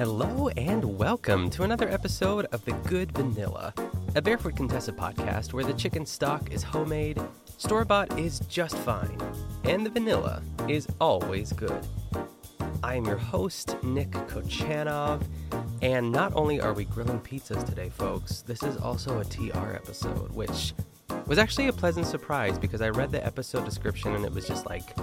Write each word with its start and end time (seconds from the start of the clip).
Hello 0.00 0.48
and 0.56 0.96
welcome 0.96 1.50
to 1.50 1.62
another 1.62 1.86
episode 1.90 2.46
of 2.52 2.64
The 2.64 2.72
Good 2.88 3.12
Vanilla, 3.12 3.74
a 4.14 4.22
Barefoot 4.22 4.56
Contessa 4.56 4.92
podcast 4.92 5.52
where 5.52 5.62
the 5.62 5.74
chicken 5.74 6.06
stock 6.06 6.50
is 6.50 6.62
homemade, 6.62 7.20
store 7.58 7.84
bought 7.84 8.18
is 8.18 8.40
just 8.48 8.78
fine, 8.78 9.18
and 9.64 9.84
the 9.84 9.90
vanilla 9.90 10.42
is 10.68 10.88
always 11.02 11.52
good. 11.52 11.86
I 12.82 12.94
am 12.94 13.04
your 13.04 13.18
host, 13.18 13.76
Nick 13.82 14.12
Kochanov, 14.12 15.22
and 15.82 16.10
not 16.10 16.32
only 16.34 16.62
are 16.62 16.72
we 16.72 16.86
grilling 16.86 17.20
pizzas 17.20 17.66
today, 17.66 17.90
folks, 17.90 18.40
this 18.40 18.62
is 18.62 18.78
also 18.78 19.20
a 19.20 19.24
TR 19.26 19.74
episode, 19.74 20.32
which 20.32 20.72
was 21.26 21.36
actually 21.36 21.68
a 21.68 21.74
pleasant 21.74 22.06
surprise 22.06 22.58
because 22.58 22.80
I 22.80 22.88
read 22.88 23.12
the 23.12 23.22
episode 23.22 23.66
description 23.66 24.14
and 24.14 24.24
it 24.24 24.32
was 24.32 24.48
just 24.48 24.64
like, 24.64 24.96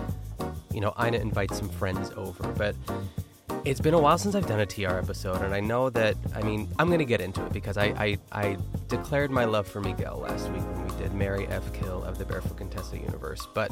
you 0.73 0.81
know, 0.81 0.95
Ina 0.99 1.19
invites 1.19 1.55
some 1.55 1.69
friends 1.69 2.09
over, 2.17 2.47
but 2.53 2.75
it's 3.65 3.79
been 3.81 3.93
a 3.93 3.99
while 3.99 4.17
since 4.17 4.35
I've 4.35 4.47
done 4.47 4.59
a 4.59 4.65
TR 4.65 4.97
episode, 4.97 5.41
and 5.41 5.53
I 5.53 5.59
know 5.59 5.89
that, 5.89 6.15
I 6.35 6.41
mean, 6.41 6.67
I'm 6.79 6.87
going 6.87 6.99
to 6.99 7.05
get 7.05 7.21
into 7.21 7.45
it 7.45 7.53
because 7.53 7.77
I, 7.77 7.85
I, 7.85 8.17
I, 8.31 8.57
declared 8.87 9.31
my 9.31 9.45
love 9.45 9.67
for 9.67 9.81
Miguel 9.81 10.19
last 10.19 10.49
week 10.49 10.63
when 10.63 10.87
we 10.87 11.03
did 11.03 11.13
Mary 11.13 11.45
F. 11.47 11.73
Kill 11.73 12.03
of 12.03 12.17
the 12.17 12.25
Barefoot 12.25 12.57
Contessa 12.57 12.97
universe. 12.97 13.47
But, 13.53 13.71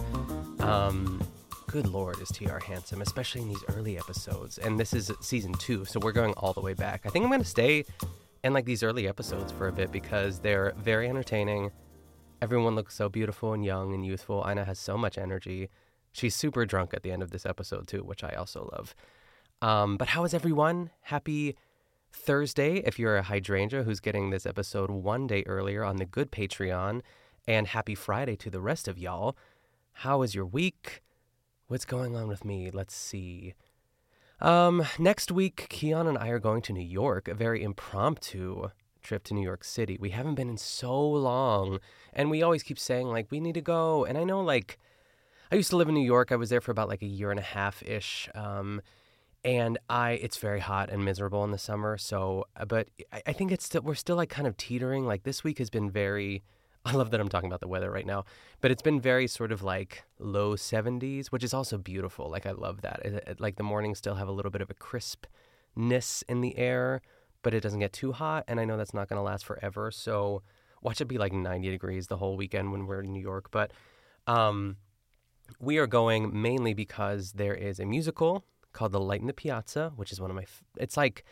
um, 0.59 1.25
good 1.67 1.87
lord, 1.87 2.19
is 2.21 2.29
TR 2.29 2.57
handsome, 2.57 3.01
especially 3.01 3.41
in 3.41 3.49
these 3.49 3.63
early 3.75 3.97
episodes. 3.97 4.57
And 4.57 4.79
this 4.79 4.93
is 4.93 5.11
season 5.21 5.53
two, 5.53 5.85
so 5.85 5.99
we're 5.99 6.11
going 6.11 6.33
all 6.33 6.53
the 6.53 6.61
way 6.61 6.73
back. 6.73 7.01
I 7.05 7.09
think 7.09 7.23
I'm 7.23 7.29
going 7.29 7.41
to 7.41 7.47
stay 7.47 7.85
in 8.43 8.53
like 8.53 8.65
these 8.65 8.83
early 8.83 9.07
episodes 9.07 9.51
for 9.51 9.67
a 9.67 9.71
bit 9.71 9.91
because 9.91 10.39
they're 10.39 10.73
very 10.77 11.07
entertaining. 11.09 11.71
Everyone 12.41 12.75
looks 12.75 12.95
so 12.95 13.09
beautiful 13.09 13.53
and 13.53 13.63
young 13.63 13.93
and 13.93 14.05
youthful. 14.05 14.45
Ina 14.49 14.65
has 14.65 14.79
so 14.79 14.97
much 14.97 15.17
energy. 15.17 15.69
She's 16.11 16.35
super 16.35 16.65
drunk 16.65 16.93
at 16.93 17.03
the 17.03 17.11
end 17.11 17.23
of 17.23 17.31
this 17.31 17.45
episode, 17.45 17.87
too, 17.87 18.03
which 18.03 18.23
I 18.23 18.31
also 18.31 18.69
love. 18.73 18.95
Um, 19.61 19.97
but 19.97 20.09
how 20.09 20.23
is 20.23 20.33
everyone? 20.33 20.91
Happy 21.01 21.55
Thursday 22.11 22.77
if 22.77 22.97
you're 22.99 23.17
a 23.17 23.23
hydrangea 23.23 23.83
who's 23.83 23.99
getting 23.99 24.29
this 24.29 24.45
episode 24.45 24.89
one 24.89 25.27
day 25.27 25.43
earlier 25.45 25.83
on 25.83 25.97
the 25.97 26.05
good 26.05 26.31
Patreon. 26.31 27.01
And 27.47 27.67
happy 27.67 27.95
Friday 27.95 28.35
to 28.37 28.49
the 28.49 28.59
rest 28.59 28.87
of 28.87 28.97
y'all. 28.97 29.37
How 29.93 30.21
is 30.23 30.33
your 30.33 30.45
week? 30.45 31.03
What's 31.67 31.85
going 31.85 32.15
on 32.15 32.27
with 32.27 32.43
me? 32.43 32.69
Let's 32.71 32.95
see. 32.95 33.53
Um, 34.41 34.85
next 34.99 35.31
week, 35.31 35.67
Keon 35.69 36.07
and 36.07 36.17
I 36.17 36.27
are 36.29 36.39
going 36.39 36.61
to 36.63 36.73
New 36.73 36.81
York, 36.81 37.27
a 37.27 37.33
very 37.33 37.63
impromptu 37.63 38.69
trip 39.01 39.23
to 39.25 39.33
New 39.33 39.43
York 39.43 39.63
City. 39.63 39.97
We 39.99 40.09
haven't 40.09 40.35
been 40.35 40.49
in 40.49 40.57
so 40.57 40.99
long, 40.99 41.79
and 42.11 42.29
we 42.29 42.41
always 42.41 42.63
keep 42.63 42.77
saying, 42.77 43.07
like, 43.07 43.27
we 43.31 43.39
need 43.39 43.53
to 43.53 43.61
go. 43.61 44.03
And 44.03 44.17
I 44.17 44.23
know, 44.23 44.41
like, 44.41 44.77
I 45.51 45.55
used 45.55 45.69
to 45.69 45.77
live 45.77 45.87
in 45.87 45.95
New 45.95 46.05
York. 46.05 46.31
I 46.31 46.35
was 46.35 46.49
there 46.49 46.61
for 46.61 46.71
about 46.71 46.89
like 46.89 47.01
a 47.01 47.07
year 47.07 47.31
and 47.31 47.39
a 47.39 47.43
half 47.43 47.83
ish. 47.83 48.27
Um, 48.33 48.81
and 49.45 49.77
I 49.89 50.13
it's 50.13 50.37
very 50.37 50.59
hot 50.59 50.89
and 50.89 51.05
miserable 51.05 51.43
in 51.43 51.51
the 51.51 51.57
summer. 51.59 51.97
So, 51.97 52.45
uh, 52.57 52.65
but 52.65 52.89
I, 53.13 53.21
I 53.27 53.33
think 53.33 53.51
it's 53.51 53.63
still 53.63 53.83
we're 53.83 53.93
still 53.93 54.15
like 54.17 54.29
kind 54.29 54.47
of 54.47 54.57
teetering. 54.57 55.05
Like 55.05 55.23
this 55.23 55.43
week 55.43 55.59
has 55.59 55.69
been 55.69 55.89
very. 55.89 56.43
I 56.87 56.91
love 56.91 57.09
that 57.11 57.19
I'm 57.19 57.29
talking 57.29 57.49
about 57.49 57.61
the 57.61 57.67
weather 57.67 57.89
right 57.89 58.05
now, 58.05 58.25
but 58.61 58.69
it's 58.69 58.83
been 58.83 59.01
very 59.01 59.25
sort 59.25 59.51
of 59.51 59.63
like 59.63 60.03
low 60.19 60.53
70s, 60.53 61.27
which 61.27 61.43
is 61.43 61.51
also 61.51 61.79
beautiful. 61.79 62.29
Like 62.29 62.45
I 62.45 62.51
love 62.51 62.81
that. 62.81 63.01
It, 63.03 63.23
it, 63.27 63.39
like 63.39 63.55
the 63.55 63.63
mornings 63.63 63.97
still 63.97 64.15
have 64.15 64.27
a 64.27 64.31
little 64.31 64.51
bit 64.51 64.61
of 64.61 64.69
a 64.69 64.75
crispness 64.75 66.23
in 66.29 66.41
the 66.41 66.55
air, 66.59 67.01
but 67.41 67.55
it 67.55 67.61
doesn't 67.61 67.79
get 67.79 67.91
too 67.91 68.11
hot. 68.11 68.43
And 68.47 68.59
I 68.59 68.65
know 68.65 68.77
that's 68.77 68.93
not 68.93 69.09
going 69.09 69.17
to 69.17 69.23
last 69.23 69.45
forever. 69.45 69.89
So 69.89 70.43
watch 70.83 71.01
it 71.01 71.05
be 71.05 71.17
like 71.17 71.33
90 71.33 71.71
degrees 71.71 72.05
the 72.05 72.17
whole 72.17 72.37
weekend 72.37 72.71
when 72.71 72.85
we're 72.85 73.01
in 73.01 73.11
New 73.11 73.21
York. 73.21 73.49
But 73.49 73.71
um, 74.27 74.77
we 75.59 75.79
are 75.79 75.87
going 75.87 76.39
mainly 76.39 76.75
because 76.75 77.31
there 77.31 77.55
is 77.55 77.79
a 77.79 77.85
musical 77.85 78.45
called 78.75 78.91
The 78.91 78.99
Light 78.99 79.21
in 79.21 79.27
the 79.27 79.33
Piazza, 79.33 79.91
which 79.95 80.11
is 80.11 80.21
one 80.21 80.29
of 80.29 80.35
my. 80.35 80.43
F- 80.43 80.63
it's 80.77 80.97
like 80.97 81.23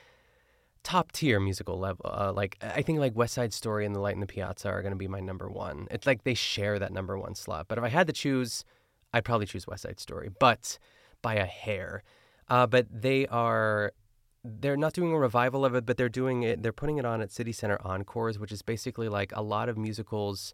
top 0.84 1.12
tier 1.12 1.40
musical 1.40 1.78
level. 1.78 2.02
Uh, 2.06 2.34
like 2.34 2.58
I 2.62 2.82
think 2.82 3.00
like 3.00 3.16
West 3.16 3.34
Side 3.34 3.54
Story 3.54 3.86
and 3.86 3.96
The 3.96 4.00
Light 4.00 4.16
in 4.16 4.22
the 4.22 4.28
Piazza 4.28 4.70
are 4.70 4.82
going 4.82 4.94
to 4.94 4.98
be 4.98 5.08
my 5.08 5.20
number 5.20 5.50
one. 5.50 5.88
It's 5.92 6.08
like 6.08 6.24
they 6.24 6.34
share 6.34 6.80
that 6.80 6.92
number 6.92 7.18
one 7.18 7.36
slot. 7.36 7.68
But 7.68 7.78
if 7.78 7.84
I 7.84 7.90
had 7.90 8.08
to 8.08 8.14
choose, 8.14 8.66
I'd 9.14 9.26
probably 9.26 9.46
choose 9.46 9.68
West 9.68 9.84
Side 9.84 10.00
Story, 10.00 10.30
but 10.40 10.80
by 11.22 11.36
a 11.36 11.46
hair. 11.46 12.04
Uh, 12.50 12.68
but 12.68 12.88
they 12.90 13.28
are. 13.28 13.94
They're 14.46 14.76
not 14.76 14.92
doing 14.92 15.14
a 15.14 15.18
revival 15.18 15.64
of 15.64 15.74
it, 15.74 15.86
but 15.86 15.96
they're 15.96 16.10
doing 16.10 16.44
it. 16.44 16.64
They're 16.64 16.74
putting 16.74 16.98
it 16.98 17.06
on 17.06 17.22
at 17.22 17.32
City 17.32 17.54
Center 17.54 17.80
Encores, 17.82 18.38
which 18.40 18.52
is 18.52 18.62
basically 18.62 19.08
like 19.08 19.32
a 19.34 19.42
lot 19.42 19.70
of 19.70 19.78
musicals 19.78 20.54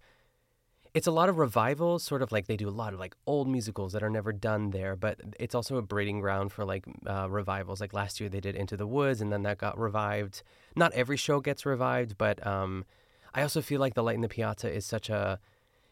it's 0.94 1.08
a 1.08 1.12
lot 1.12 1.30
of 1.30 1.38
revivals, 1.38 2.04
sort 2.04 2.22
of 2.22 2.32
like 2.32 2.48
they 2.48 2.58
do 2.58 2.68
a 2.68 2.72
lot 2.72 2.94
of 2.94 3.00
like 3.00 3.16
old 3.28 3.48
musicals 3.48 3.94
that 3.94 4.02
are 4.02 4.10
never 4.10 4.34
done 4.34 4.72
there, 4.72 4.96
but 4.96 5.20
it's 5.40 5.54
also 5.54 5.78
a 5.78 5.82
breeding 5.82 6.20
ground 6.20 6.52
for 6.52 6.66
like 6.66 6.86
uh, 7.06 7.30
revivals. 7.30 7.80
Like 7.80 7.94
last 7.94 8.20
year 8.20 8.30
they 8.30 8.40
did 8.40 8.56
Into 8.56 8.76
the 8.76 8.88
Woods, 8.88 9.22
and 9.22 9.32
then 9.32 9.44
that 9.44 9.60
got 9.60 9.78
revived. 9.78 10.42
Not 10.76 10.92
every 10.94 11.18
show 11.18 11.42
gets 11.42 11.66
revived, 11.66 12.18
but 12.18 12.46
um, 12.46 12.86
I 13.34 13.44
also 13.44 13.62
feel 13.62 13.80
like 13.80 13.94
The 13.94 14.04
Light 14.04 14.16
in 14.16 14.22
the 14.22 14.30
Piazza 14.30 14.72
is 14.72 14.86
such 14.86 15.10
a 15.10 15.40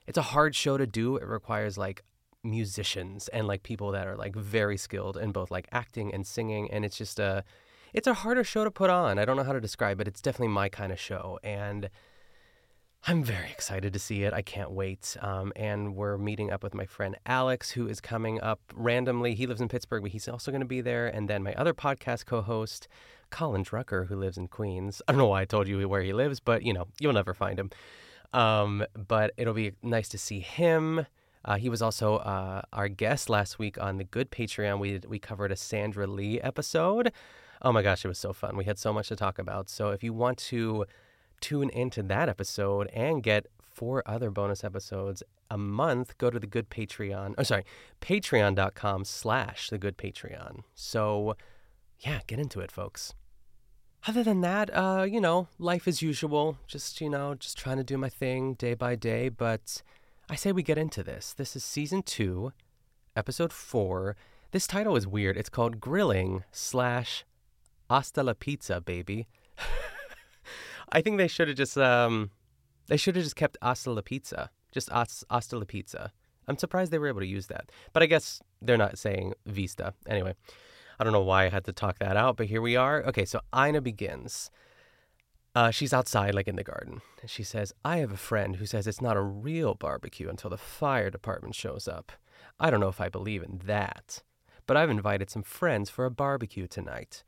it's 0.07 0.17
a 0.17 0.23
hard 0.23 0.55
show 0.55 0.77
to 0.77 0.87
do. 0.87 1.17
It 1.17 1.27
requires 1.27 1.77
like 1.77 2.03
musicians 2.43 3.27
and 3.27 3.45
like 3.45 3.61
people 3.63 3.91
that 3.91 4.07
are 4.07 4.15
like 4.15 4.35
very 4.35 4.77
skilled 4.77 5.17
in 5.17 5.31
both 5.31 5.51
like 5.51 5.67
acting 5.71 6.13
and 6.13 6.25
singing, 6.25 6.71
and 6.71 6.83
it's 6.83 6.97
just 6.97 7.19
a 7.19 7.43
it's 7.93 8.07
a 8.07 8.15
harder 8.15 8.43
show 8.43 8.63
to 8.63 8.71
put 8.71 8.89
on. 8.89 9.19
I 9.19 9.25
don't 9.25 9.37
know 9.37 9.43
how 9.43 9.53
to 9.53 9.61
describe 9.61 10.01
it. 10.01 10.07
It's 10.07 10.21
definitely 10.21 10.49
my 10.49 10.69
kind 10.69 10.91
of 10.91 10.99
show, 10.99 11.39
and 11.43 11.89
I'm 13.05 13.23
very 13.23 13.49
excited 13.49 13.93
to 13.93 13.99
see 13.99 14.23
it. 14.23 14.33
I 14.33 14.41
can't 14.41 14.71
wait. 14.71 15.15
Um, 15.21 15.53
and 15.55 15.95
we're 15.95 16.17
meeting 16.17 16.51
up 16.51 16.61
with 16.61 16.73
my 16.73 16.85
friend 16.85 17.15
Alex, 17.25 17.71
who 17.71 17.87
is 17.87 18.01
coming 18.01 18.41
up 18.41 18.59
randomly. 18.75 19.33
He 19.33 19.47
lives 19.47 19.61
in 19.61 19.69
Pittsburgh, 19.69 20.03
but 20.03 20.11
he's 20.11 20.27
also 20.27 20.51
going 20.51 20.61
to 20.61 20.67
be 20.67 20.81
there. 20.81 21.07
And 21.07 21.29
then 21.29 21.41
my 21.43 21.53
other 21.53 21.73
podcast 21.73 22.25
co 22.25 22.41
host, 22.41 22.87
Colin 23.29 23.63
Drucker, 23.63 24.07
who 24.07 24.17
lives 24.17 24.37
in 24.37 24.47
Queens. 24.47 25.01
I 25.07 25.13
don't 25.13 25.19
know 25.19 25.27
why 25.27 25.41
I 25.41 25.45
told 25.45 25.67
you 25.67 25.87
where 25.87 26.01
he 26.01 26.11
lives, 26.11 26.39
but 26.39 26.63
you 26.63 26.73
know, 26.73 26.87
you'll 26.99 27.13
never 27.13 27.33
find 27.33 27.57
him. 27.57 27.69
Um, 28.33 28.85
but 28.95 29.31
it'll 29.37 29.53
be 29.53 29.73
nice 29.81 30.09
to 30.09 30.17
see 30.17 30.41
him. 30.41 31.05
Uh, 31.45 31.55
he 31.55 31.69
was 31.69 31.81
also 31.81 32.17
uh, 32.17 32.61
our 32.73 32.89
guest 32.89 33.29
last 33.29 33.57
week 33.57 33.81
on 33.81 33.97
the 33.97 34.03
Good 34.03 34.31
Patreon. 34.31 34.79
We 34.79 34.99
we 35.07 35.17
covered 35.17 35.51
a 35.51 35.55
Sandra 35.55 36.07
Lee 36.07 36.41
episode. 36.41 37.13
Oh 37.61 37.71
my 37.71 37.81
gosh, 37.81 38.03
it 38.03 38.09
was 38.09 38.19
so 38.19 38.33
fun. 38.33 38.57
We 38.57 38.65
had 38.65 38.77
so 38.77 38.91
much 38.91 39.07
to 39.07 39.15
talk 39.15 39.39
about. 39.39 39.69
So 39.69 39.89
if 39.91 40.03
you 40.03 40.13
want 40.13 40.37
to 40.39 40.85
tune 41.41 41.69
into 41.69 42.03
that 42.03 42.29
episode 42.29 42.87
and 42.93 43.23
get 43.23 43.47
four 43.59 44.01
other 44.05 44.31
bonus 44.31 44.63
episodes 44.63 45.21
a 45.51 45.57
month, 45.57 46.17
go 46.17 46.29
to 46.29 46.39
the 46.39 46.47
good 46.47 46.69
Patreon. 46.69 47.35
Oh, 47.37 47.43
sorry, 47.43 47.63
patreon.com 48.01 49.05
slash 49.05 49.69
the 49.69 49.77
good 49.77 49.97
Patreon. 49.97 50.63
So, 50.73 51.35
yeah, 51.99 52.21
get 52.27 52.39
into 52.39 52.59
it, 52.59 52.71
folks. 52.71 53.13
Other 54.07 54.23
than 54.23 54.41
that, 54.41 54.69
uh, 54.73 55.05
you 55.09 55.19
know, 55.19 55.47
life 55.59 55.87
as 55.87 56.01
usual. 56.01 56.57
Just, 56.67 57.01
you 57.01 57.09
know, 57.09 57.35
just 57.35 57.57
trying 57.57 57.77
to 57.77 57.83
do 57.83 57.97
my 57.97 58.09
thing 58.09 58.53
day 58.53 58.73
by 58.73 58.95
day. 58.95 59.29
But 59.29 59.81
I 60.29 60.35
say 60.35 60.51
we 60.51 60.63
get 60.63 60.77
into 60.77 61.03
this. 61.03 61.33
This 61.33 61.55
is 61.55 61.63
season 61.63 62.03
two, 62.03 62.53
episode 63.15 63.53
four. 63.53 64.15
This 64.51 64.65
title 64.65 64.95
is 64.95 65.05
weird. 65.05 65.37
It's 65.37 65.49
called 65.49 65.79
Grilling 65.79 66.43
slash 66.51 67.25
Hasta 67.89 68.23
la 68.23 68.33
Pizza, 68.33 68.79
baby. 68.81 69.27
I 70.91 71.01
think 71.01 71.17
they 71.17 71.27
should 71.27 71.47
have 71.47 71.57
just 71.57 71.77
um, 71.77 72.31
they 72.87 72.97
should 72.97 73.15
have 73.15 73.23
just 73.23 73.35
kept 73.35 73.57
hasta 73.61 73.91
la 73.91 74.01
pizza, 74.01 74.49
just 74.71 74.89
hasta 74.89 75.57
la 75.57 75.65
pizza. 75.65 76.11
I'm 76.47 76.57
surprised 76.57 76.91
they 76.91 76.99
were 76.99 77.09
able 77.09 77.19
to 77.19 77.27
use 77.27 77.47
that, 77.47 77.71
but 77.91 78.01
I 78.01 78.05
guess 78.05 78.41
they're 78.61 78.77
not 78.77 78.97
saying 78.97 79.33
vista 79.45 79.93
anyway. 80.07 80.33
I 80.99 81.03
don't 81.03 81.13
know 81.13 81.21
why 81.21 81.45
I 81.45 81.49
had 81.49 81.65
to 81.65 81.73
talk 81.73 81.99
that 81.99 82.17
out, 82.17 82.37
but 82.37 82.47
here 82.47 82.61
we 82.61 82.75
are. 82.75 83.03
Okay, 83.03 83.25
so 83.25 83.41
Ina 83.55 83.81
begins. 83.81 84.49
Uh, 85.53 85.71
she's 85.71 85.93
outside, 85.93 86.35
like 86.35 86.47
in 86.47 86.55
the 86.55 86.63
garden. 86.63 87.01
She 87.25 87.43
says, 87.43 87.73
I 87.83 87.97
have 87.97 88.11
a 88.11 88.17
friend 88.17 88.55
who 88.55 88.65
says 88.65 88.87
it's 88.87 89.01
not 89.01 89.17
a 89.17 89.21
real 89.21 89.73
barbecue 89.73 90.29
until 90.29 90.49
the 90.49 90.57
fire 90.57 91.09
department 91.09 91.55
shows 91.55 91.87
up. 91.87 92.11
I 92.59 92.69
don't 92.69 92.79
know 92.79 92.89
if 92.89 93.01
I 93.01 93.09
believe 93.09 93.43
in 93.43 93.61
that. 93.65 94.23
But 94.65 94.77
I've 94.77 94.89
invited 94.89 95.29
some 95.29 95.43
friends 95.43 95.89
for 95.89 96.05
a 96.05 96.11
barbecue 96.11 96.67
tonight. 96.67 97.23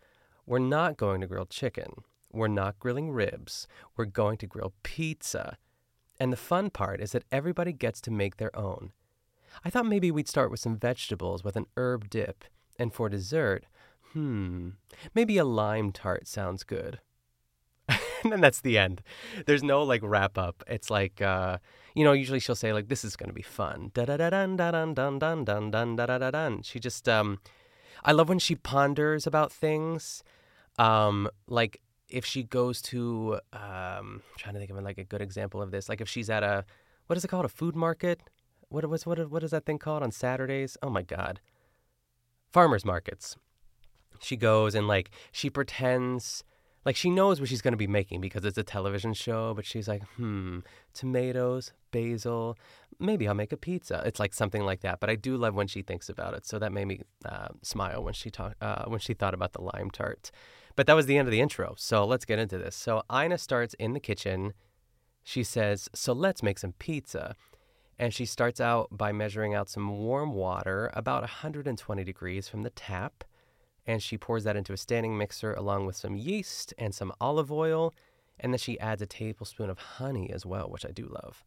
We're 0.45 0.59
not 0.59 0.97
going 0.97 1.21
to 1.21 1.27
grill 1.27 1.45
chicken. 1.45 2.03
We're 2.31 2.47
not 2.47 2.79
grilling 2.79 3.11
ribs. 3.11 3.67
We're 3.95 4.05
going 4.05 4.37
to 4.37 4.47
grill 4.47 4.73
pizza. 4.83 5.57
And 6.19 6.31
the 6.33 6.37
fun 6.37 6.69
part 6.69 7.01
is 7.01 7.11
that 7.13 7.23
everybody 7.31 7.71
gets 7.71 8.01
to 8.01 8.11
make 8.11 8.37
their 8.37 8.55
own. 8.55 8.91
I 9.63 9.69
thought 9.69 9.85
maybe 9.85 10.11
we'd 10.11 10.27
start 10.27 10.51
with 10.51 10.59
some 10.59 10.77
vegetables 10.77 11.43
with 11.43 11.55
an 11.55 11.65
herb 11.77 12.09
dip. 12.09 12.43
And 12.77 12.93
for 12.93 13.09
dessert, 13.09 13.65
hmm, 14.13 14.69
maybe 15.13 15.37
a 15.37 15.45
lime 15.45 15.91
tart 15.91 16.27
sounds 16.27 16.63
good. 16.63 16.99
and 18.23 18.31
then 18.31 18.41
that's 18.41 18.61
the 18.61 18.77
end. 18.77 19.01
There's 19.45 19.63
no 19.63 19.83
like 19.83 20.01
wrap 20.03 20.37
up. 20.37 20.63
It's 20.67 20.89
like, 20.89 21.21
uh, 21.21 21.57
you 21.95 22.03
know, 22.03 22.13
usually 22.13 22.39
she'll 22.39 22.55
say 22.55 22.71
like, 22.71 22.87
"This 22.87 23.03
is 23.03 23.15
gonna 23.15 23.33
be 23.33 23.41
fun." 23.41 23.91
Da 23.93 24.05
da 24.05 24.17
da 24.17 24.29
da 24.29 24.45
dun 24.55 24.93
dun 24.93 25.19
dun 25.45 25.95
da 25.95 26.05
da 26.05 26.17
da 26.17 26.31
dun. 26.31 26.61
She 26.61 26.79
just, 26.79 27.09
um, 27.09 27.39
I 28.03 28.11
love 28.11 28.29
when 28.29 28.39
she 28.39 28.55
ponders 28.55 29.25
about 29.25 29.51
things. 29.51 30.23
Um, 30.77 31.29
like 31.47 31.81
if 32.09 32.25
she 32.25 32.43
goes 32.43 32.81
to 32.81 33.39
um, 33.53 34.21
trying 34.37 34.53
to 34.53 34.59
think 34.59 34.71
of 34.71 34.83
like 34.83 34.97
a 34.97 35.03
good 35.03 35.21
example 35.21 35.61
of 35.61 35.71
this 35.71 35.89
like 35.89 36.01
if 36.01 36.09
she's 36.09 36.29
at 36.29 36.43
a 36.43 36.65
what 37.09 37.17
is 37.17 37.25
it 37.25 37.29
called? 37.29 37.45
A 37.45 37.49
food 37.49 37.75
market? 37.75 38.21
What 38.69 38.87
was 38.87 39.05
what 39.05 39.31
what 39.31 39.43
is 39.43 39.49
that 39.49 39.65
thing 39.65 39.79
called 39.79 40.03
on 40.03 40.11
Saturdays? 40.11 40.77
Oh 40.83 40.91
my 40.91 41.01
god. 41.01 41.39
Farmers 42.53 42.85
markets. 42.85 43.35
She 44.19 44.35
goes 44.37 44.75
and 44.75 44.87
like 44.87 45.09
she 45.31 45.49
pretends 45.49 46.43
like 46.85 46.95
she 46.95 47.09
knows 47.09 47.39
what 47.39 47.49
she's 47.49 47.63
going 47.63 47.73
to 47.73 47.77
be 47.77 47.87
making 47.87 48.21
because 48.21 48.45
it's 48.45 48.59
a 48.59 48.63
television 48.63 49.13
show 49.13 49.53
but 49.55 49.65
she's 49.65 49.87
like 49.87 50.03
hmm 50.15 50.59
tomatoes 50.93 51.73
basil 51.91 52.57
maybe 52.99 53.27
i'll 53.27 53.33
make 53.33 53.51
a 53.51 53.57
pizza. 53.57 54.03
It's 54.05 54.19
like 54.19 54.33
something 54.33 54.63
like 54.63 54.81
that 54.81 54.99
but 54.99 55.09
i 55.09 55.15
do 55.15 55.35
love 55.35 55.55
when 55.55 55.67
she 55.67 55.81
thinks 55.81 56.09
about 56.09 56.35
it. 56.35 56.45
So 56.45 56.59
that 56.59 56.71
made 56.71 56.85
me 56.85 57.01
uh, 57.25 57.49
smile 57.63 58.03
when 58.03 58.13
she 58.13 58.29
talked 58.29 58.61
uh, 58.61 58.85
when 58.85 58.99
she 58.99 59.15
thought 59.15 59.33
about 59.33 59.53
the 59.53 59.61
lime 59.61 59.89
tart 59.89 60.29
but 60.79 60.87
that 60.87 60.95
was 60.95 61.07
the 61.07 61.17
end 61.17 61.27
of 61.27 61.31
the 61.31 61.41
intro 61.41 61.73
so 61.77 62.05
let's 62.05 62.25
get 62.25 62.39
into 62.39 62.57
this 62.57 62.75
so 62.75 63.03
ina 63.13 63.37
starts 63.37 63.73
in 63.75 63.91
the 63.91 63.99
kitchen 63.99 64.53
she 65.23 65.43
says 65.43 65.89
so 65.93 66.13
let's 66.13 66.41
make 66.41 66.57
some 66.57 66.73
pizza 66.79 67.35
and 67.97 68.13
she 68.13 68.25
starts 68.25 68.61
out 68.61 68.87
by 68.89 69.11
measuring 69.11 69.53
out 69.53 69.67
some 69.67 69.99
warm 69.99 70.33
water 70.33 70.89
about 70.93 71.21
120 71.21 72.03
degrees 72.05 72.47
from 72.47 72.63
the 72.63 72.69
tap 72.69 73.25
and 73.89 74.03
she 74.03 74.19
pours 74.19 74.43
that 74.43 74.55
into 74.55 74.71
a 74.71 74.77
standing 74.77 75.17
mixer 75.17 75.51
along 75.53 75.87
with 75.87 75.95
some 75.95 76.15
yeast 76.15 76.75
and 76.77 76.93
some 76.93 77.11
olive 77.19 77.51
oil. 77.51 77.91
And 78.39 78.53
then 78.53 78.59
she 78.59 78.79
adds 78.79 79.01
a 79.01 79.07
tablespoon 79.07 79.67
of 79.67 79.79
honey 79.79 80.29
as 80.31 80.45
well, 80.45 80.69
which 80.69 80.85
I 80.85 80.91
do 80.91 81.07
love. 81.07 81.43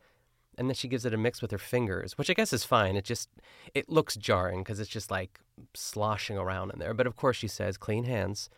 And 0.59 0.69
then 0.69 0.75
she 0.75 0.89
gives 0.89 1.07
it 1.07 1.15
a 1.15 1.17
mix 1.17 1.41
with 1.41 1.53
her 1.53 1.59
fingers, 1.59 2.19
which 2.19 2.29
I 2.29 2.35
guess 2.35 2.53
is 2.53 2.65
fine. 2.65 2.97
It 2.97 3.05
just 3.05 3.29
it 3.75 3.89
looks 3.89 4.17
jarring 4.17 4.65
because 4.65 4.81
it's 4.81 4.91
just 4.91 5.09
like 5.09 5.39
sloshing 5.73 6.37
around 6.37 6.73
in 6.73 6.81
there. 6.81 6.95
But 6.95 7.07
of 7.07 7.15
course, 7.15 7.37
she 7.37 7.47
says 7.47 7.77
clean 7.77 8.05
hands. 8.05 8.51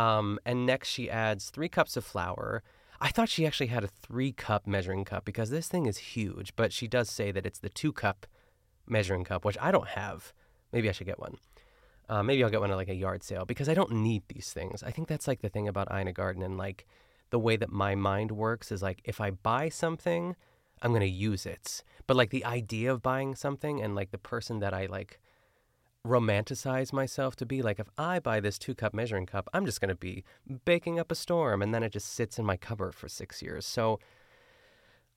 Um, 0.00 0.38
and 0.46 0.64
next, 0.64 0.88
she 0.88 1.10
adds 1.10 1.50
three 1.50 1.68
cups 1.68 1.94
of 1.94 2.04
flour. 2.06 2.62
I 3.02 3.08
thought 3.10 3.28
she 3.28 3.46
actually 3.46 3.66
had 3.66 3.84
a 3.84 3.88
three 3.88 4.32
cup 4.32 4.66
measuring 4.66 5.04
cup 5.04 5.26
because 5.26 5.50
this 5.50 5.68
thing 5.68 5.84
is 5.84 5.98
huge, 5.98 6.56
but 6.56 6.72
she 6.72 6.88
does 6.88 7.10
say 7.10 7.30
that 7.32 7.44
it's 7.44 7.58
the 7.58 7.68
two 7.68 7.92
cup 7.92 8.26
measuring 8.86 9.24
cup, 9.24 9.44
which 9.44 9.58
I 9.60 9.70
don't 9.70 9.88
have. 9.88 10.32
Maybe 10.72 10.88
I 10.88 10.92
should 10.92 11.06
get 11.06 11.18
one. 11.20 11.36
Uh, 12.08 12.22
maybe 12.22 12.42
I'll 12.42 12.50
get 12.50 12.60
one 12.60 12.70
at 12.70 12.76
like 12.76 12.88
a 12.88 12.94
yard 12.94 13.22
sale 13.22 13.44
because 13.44 13.68
I 13.68 13.74
don't 13.74 13.92
need 13.92 14.22
these 14.28 14.52
things. 14.52 14.82
I 14.82 14.90
think 14.90 15.06
that's 15.06 15.28
like 15.28 15.42
the 15.42 15.50
thing 15.50 15.68
about 15.68 15.94
Ina 15.94 16.12
Garten 16.12 16.42
and 16.42 16.56
like 16.56 16.86
the 17.28 17.38
way 17.38 17.56
that 17.56 17.70
my 17.70 17.94
mind 17.94 18.32
works 18.32 18.72
is 18.72 18.82
like 18.82 19.02
if 19.04 19.20
I 19.20 19.30
buy 19.30 19.68
something, 19.68 20.34
I'm 20.80 20.94
gonna 20.94 21.04
use 21.04 21.44
it. 21.44 21.82
But 22.06 22.16
like 22.16 22.30
the 22.30 22.46
idea 22.46 22.90
of 22.90 23.02
buying 23.02 23.34
something 23.34 23.82
and 23.82 23.94
like 23.94 24.12
the 24.12 24.18
person 24.18 24.60
that 24.60 24.72
I 24.72 24.86
like 24.86 25.20
romanticize 26.06 26.92
myself 26.92 27.36
to 27.36 27.46
be 27.46 27.60
like 27.62 27.78
if 27.78 27.88
I 27.98 28.20
buy 28.20 28.40
this 28.40 28.58
two 28.58 28.74
cup 28.74 28.94
measuring 28.94 29.26
cup, 29.26 29.48
I'm 29.52 29.66
just 29.66 29.80
gonna 29.80 29.94
be 29.94 30.24
baking 30.64 30.98
up 30.98 31.12
a 31.12 31.14
storm 31.14 31.62
and 31.62 31.74
then 31.74 31.82
it 31.82 31.92
just 31.92 32.12
sits 32.12 32.38
in 32.38 32.44
my 32.44 32.56
cupboard 32.56 32.94
for 32.94 33.08
six 33.08 33.42
years. 33.42 33.66
So 33.66 34.00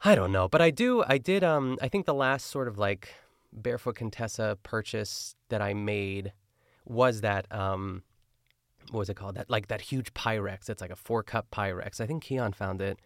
I 0.03 0.15
don't 0.15 0.31
know. 0.31 0.47
But 0.47 0.61
I 0.61 0.71
do 0.71 1.03
I 1.07 1.17
did 1.17 1.43
um 1.43 1.77
I 1.81 1.87
think 1.87 2.05
the 2.05 2.13
last 2.13 2.47
sort 2.47 2.67
of 2.67 2.77
like 2.77 3.09
barefoot 3.55 3.95
Contessa 3.95 4.57
purchase 4.63 5.35
that 5.49 5.61
I 5.61 5.73
made 5.73 6.33
was 6.85 7.21
that 7.21 7.51
um, 7.51 8.03
what 8.91 8.99
was 8.99 9.09
it 9.09 9.15
called? 9.15 9.35
That 9.35 9.49
like 9.49 9.67
that 9.67 9.81
huge 9.81 10.13
Pyrex. 10.13 10.69
It's 10.69 10.81
like 10.81 10.91
a 10.91 10.95
four 10.95 11.23
cup 11.23 11.47
Pyrex. 11.51 12.01
I 12.01 12.05
think 12.05 12.23
Keon 12.23 12.53
found 12.53 12.81
it. 12.81 12.99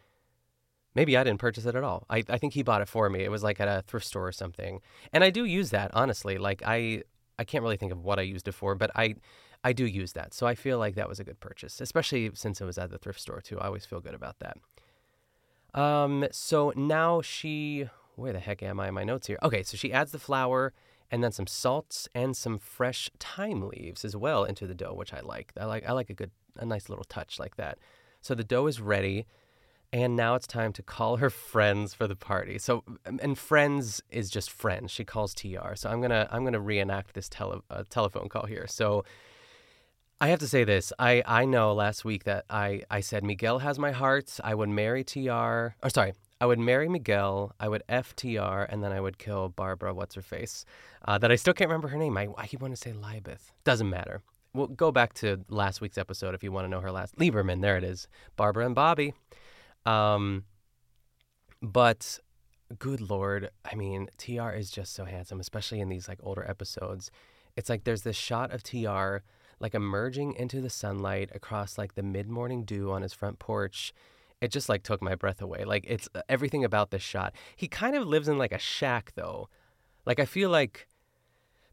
Maybe 0.95 1.15
I 1.15 1.23
didn't 1.23 1.39
purchase 1.39 1.65
it 1.65 1.75
at 1.75 1.83
all. 1.83 2.05
I, 2.09 2.23
I 2.27 2.39
think 2.39 2.53
he 2.53 2.63
bought 2.63 2.81
it 2.81 2.87
for 2.87 3.07
me. 3.09 3.23
It 3.23 3.29
was 3.29 3.43
like 3.43 3.59
at 3.59 3.67
a 3.67 3.83
thrift 3.85 4.07
store 4.07 4.27
or 4.27 4.31
something. 4.31 4.81
And 5.13 5.23
I 5.23 5.29
do 5.29 5.45
use 5.45 5.69
that, 5.69 5.91
honestly. 5.93 6.39
Like 6.39 6.63
I 6.65 7.03
I 7.39 7.43
can't 7.43 7.63
really 7.63 7.77
think 7.77 7.91
of 7.91 8.03
what 8.03 8.19
I 8.19 8.23
used 8.23 8.47
it 8.47 8.53
for, 8.53 8.75
but 8.75 8.91
I 8.95 9.15
I 9.63 9.73
do 9.73 9.85
use 9.85 10.13
that. 10.13 10.33
So 10.33 10.47
I 10.47 10.55
feel 10.55 10.77
like 10.77 10.95
that 10.95 11.09
was 11.09 11.19
a 11.19 11.23
good 11.23 11.39
purchase, 11.39 11.81
especially 11.81 12.31
since 12.33 12.61
it 12.61 12.65
was 12.65 12.77
at 12.77 12.91
the 12.91 12.97
thrift 12.97 13.19
store 13.19 13.41
too. 13.41 13.59
I 13.59 13.67
always 13.67 13.85
feel 13.85 14.01
good 14.01 14.13
about 14.13 14.37
that. 14.39 14.57
Um 15.79 16.27
so 16.31 16.73
now 16.75 17.21
she 17.21 17.89
where 18.15 18.33
the 18.33 18.39
heck 18.39 18.63
am 18.63 18.79
I 18.79 18.87
in 18.87 18.93
my 18.93 19.03
notes 19.03 19.27
here? 19.27 19.37
Okay, 19.43 19.63
so 19.63 19.77
she 19.77 19.93
adds 19.93 20.11
the 20.11 20.19
flour 20.19 20.73
and 21.09 21.23
then 21.23 21.31
some 21.31 21.47
salts 21.47 22.09
and 22.13 22.35
some 22.35 22.57
fresh 22.57 23.09
thyme 23.19 23.61
leaves 23.67 24.03
as 24.03 24.15
well 24.15 24.43
into 24.43 24.67
the 24.67 24.75
dough, 24.75 24.93
which 24.93 25.13
I 25.13 25.21
like. 25.21 25.53
I 25.59 25.65
like 25.65 25.87
I 25.87 25.93
like 25.93 26.09
a 26.09 26.13
good 26.13 26.31
a 26.57 26.65
nice 26.65 26.89
little 26.89 27.05
touch 27.05 27.39
like 27.39 27.55
that. 27.57 27.77
So 28.21 28.35
the 28.35 28.43
dough 28.43 28.67
is 28.67 28.81
ready, 28.81 29.25
and 29.93 30.15
now 30.15 30.35
it's 30.35 30.47
time 30.47 30.73
to 30.73 30.83
call 30.83 31.17
her 31.17 31.29
friends 31.29 31.93
for 31.93 32.07
the 32.07 32.15
party. 32.15 32.57
So 32.59 32.83
and 33.05 33.37
friends 33.37 34.01
is 34.09 34.29
just 34.29 34.51
friends. 34.51 34.91
She 34.91 35.05
calls 35.05 35.33
TR. 35.33 35.75
So 35.75 35.89
I'm 35.89 36.01
gonna 36.01 36.27
I'm 36.31 36.43
gonna 36.43 36.59
reenact 36.59 37.13
this 37.13 37.29
tele, 37.29 37.61
uh, 37.69 37.83
telephone 37.89 38.29
call 38.29 38.45
here. 38.45 38.67
So. 38.67 39.03
I 40.19 40.29
have 40.29 40.39
to 40.39 40.47
say 40.47 40.63
this. 40.63 40.91
I, 40.97 41.21
I 41.27 41.45
know 41.45 41.75
last 41.75 42.03
week 42.03 42.23
that 42.23 42.45
I, 42.49 42.81
I 42.89 43.01
said 43.01 43.23
Miguel 43.23 43.59
has 43.59 43.77
my 43.77 43.91
heart. 43.91 44.39
I 44.43 44.55
would 44.55 44.67
marry 44.67 45.03
TR. 45.03 45.29
Or 45.29 45.89
sorry, 45.93 46.13
I 46.39 46.45
would 46.45 46.59
marry 46.59 46.87
Miguel, 46.87 47.53
I 47.59 47.67
would 47.67 47.83
FTR, 47.89 48.67
and 48.69 48.83
then 48.83 48.91
I 48.91 48.99
would 48.99 49.17
kill 49.17 49.49
Barbara, 49.49 49.93
what's 49.93 50.15
her 50.15 50.21
face, 50.21 50.65
uh, 51.07 51.17
that 51.17 51.31
I 51.31 51.35
still 51.35 51.53
can't 51.53 51.69
remember 51.69 51.87
her 51.87 51.97
name. 51.97 52.17
I, 52.17 52.29
I 52.37 52.45
keep 52.45 52.61
wanting 52.61 52.75
to 52.75 52.81
say 52.81 52.93
Libeth. 52.93 53.51
Doesn't 53.63 53.89
matter. 53.89 54.21
We'll 54.53 54.67
go 54.67 54.91
back 54.91 55.13
to 55.15 55.45
last 55.49 55.81
week's 55.81 55.97
episode 55.97 56.35
if 56.35 56.43
you 56.43 56.51
want 56.51 56.65
to 56.65 56.69
know 56.69 56.81
her 56.81 56.91
last. 56.91 57.15
Lieberman, 57.17 57.61
there 57.61 57.77
it 57.77 57.83
is. 57.83 58.07
Barbara 58.35 58.65
and 58.65 58.75
Bobby. 58.75 59.13
Um, 59.87 60.43
but 61.61 62.19
good 62.77 63.01
lord, 63.01 63.49
I 63.65 63.75
mean, 63.75 64.09
TR 64.17 64.49
is 64.49 64.69
just 64.69 64.93
so 64.93 65.05
handsome, 65.05 65.39
especially 65.39 65.79
in 65.79 65.89
these 65.89 66.07
like 66.07 66.19
older 66.21 66.45
episodes. 66.47 67.09
It's 67.55 67.69
like 67.69 67.83
there's 67.85 68.03
this 68.03 68.15
shot 68.15 68.51
of 68.51 68.63
TR 68.63 69.17
like 69.59 69.73
emerging 69.73 70.33
into 70.33 70.61
the 70.61 70.69
sunlight 70.69 71.31
across 71.33 71.77
like 71.77 71.95
the 71.95 72.03
mid 72.03 72.29
morning 72.29 72.63
dew 72.63 72.91
on 72.91 73.01
his 73.01 73.13
front 73.13 73.39
porch 73.39 73.93
it 74.41 74.51
just 74.51 74.69
like 74.69 74.83
took 74.83 75.01
my 75.01 75.15
breath 75.15 75.41
away. 75.41 75.63
Like 75.65 75.85
it's 75.87 76.07
uh, 76.13 76.21
everything 76.29 76.63
about 76.63 76.91
this 76.91 77.01
shot. 77.01 77.33
He 77.55 77.67
kind 77.67 77.95
of 77.95 78.07
lives 78.07 78.27
in 78.27 78.37
like 78.37 78.51
a 78.51 78.59
shack 78.59 79.13
though. 79.15 79.49
Like 80.05 80.19
I 80.19 80.25
feel 80.25 80.49
like 80.49 80.87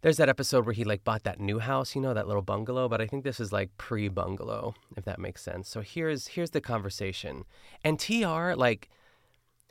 there's 0.04 0.18
that 0.18 0.28
episode 0.28 0.66
where 0.66 0.74
he 0.74 0.84
like 0.84 1.02
bought 1.02 1.22
that 1.22 1.40
new 1.40 1.58
house, 1.58 1.94
you 1.94 2.00
know, 2.02 2.12
that 2.12 2.26
little 2.26 2.42
bungalow, 2.42 2.90
but 2.90 3.00
I 3.00 3.06
think 3.06 3.24
this 3.24 3.40
is 3.40 3.54
like 3.54 3.70
pre-bungalow, 3.78 4.74
if 4.98 5.06
that 5.06 5.18
makes 5.18 5.40
sense. 5.40 5.66
So 5.66 5.80
here's 5.80 6.26
here's 6.26 6.50
the 6.50 6.60
conversation. 6.60 7.44
And 7.82 7.98
TR 7.98 8.52
like 8.54 8.90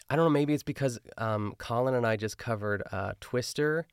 I 0.10 0.16
don't 0.16 0.26
know, 0.26 0.32
maybe 0.32 0.56
it's 0.56 0.64
because 0.64 1.00
um, 1.20 1.54
Colin 1.60 1.94
and 1.94 2.08
I 2.08 2.18
just 2.18 2.40
covered 2.40 2.82
uh, 2.92 3.14
Twister 3.20 3.86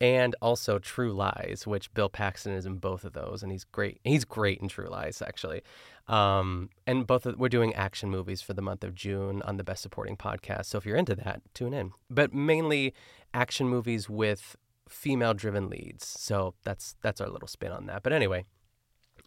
and 0.00 0.34
also 0.40 0.78
True 0.78 1.12
Lies, 1.12 1.64
which 1.66 1.92
Bill 1.92 2.08
Paxton 2.08 2.54
is 2.54 2.64
in 2.64 2.76
both 2.76 3.04
of 3.04 3.12
those, 3.12 3.42
and 3.42 3.52
he's 3.52 3.64
great. 3.64 4.00
He's 4.02 4.24
great 4.24 4.60
in 4.60 4.68
True 4.68 4.88
Lies, 4.88 5.20
actually. 5.20 5.60
Um, 6.08 6.70
and 6.86 7.06
both 7.06 7.26
of, 7.26 7.38
we're 7.38 7.48
doing 7.48 7.74
action 7.74 8.10
movies 8.10 8.40
for 8.40 8.54
the 8.54 8.62
month 8.62 8.82
of 8.82 8.94
June 8.94 9.42
on 9.42 9.56
the 9.56 9.64
Best 9.64 9.82
Supporting 9.82 10.16
podcast. 10.16 10.66
So 10.66 10.78
if 10.78 10.86
you're 10.86 10.96
into 10.96 11.14
that, 11.16 11.42
tune 11.54 11.74
in. 11.74 11.92
But 12.10 12.32
mainly 12.32 12.94
action 13.32 13.68
movies 13.68 14.08
with 14.08 14.56
female-driven 14.88 15.68
leads. 15.68 16.06
So 16.06 16.54
that's 16.64 16.96
that's 17.02 17.20
our 17.20 17.28
little 17.28 17.48
spin 17.48 17.72
on 17.72 17.86
that. 17.86 18.02
But 18.02 18.12
anyway, 18.12 18.44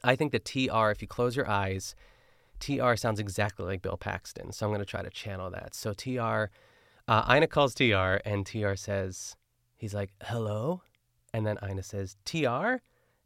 I 0.03 0.15
think 0.15 0.31
that 0.31 0.45
TR, 0.45 0.89
if 0.89 1.01
you 1.01 1.07
close 1.07 1.35
your 1.35 1.49
eyes, 1.49 1.95
TR 2.59 2.95
sounds 2.95 3.19
exactly 3.19 3.65
like 3.65 3.81
Bill 3.81 3.97
Paxton. 3.97 4.51
So 4.51 4.65
I'm 4.65 4.71
going 4.71 4.79
to 4.79 4.85
try 4.85 5.01
to 5.01 5.09
channel 5.09 5.49
that. 5.51 5.73
So 5.75 5.93
TR, 5.93 6.51
uh, 7.07 7.35
Ina 7.35 7.47
calls 7.47 7.73
TR, 7.73 8.19
and 8.25 8.45
TR 8.45 8.75
says 8.75 9.35
He's 9.79 9.93
like, 9.93 10.11
hello? 10.23 10.81
And 11.33 11.47
then 11.47 11.57
Ina 11.63 11.83
says, 11.83 12.17
TR? 12.25 12.81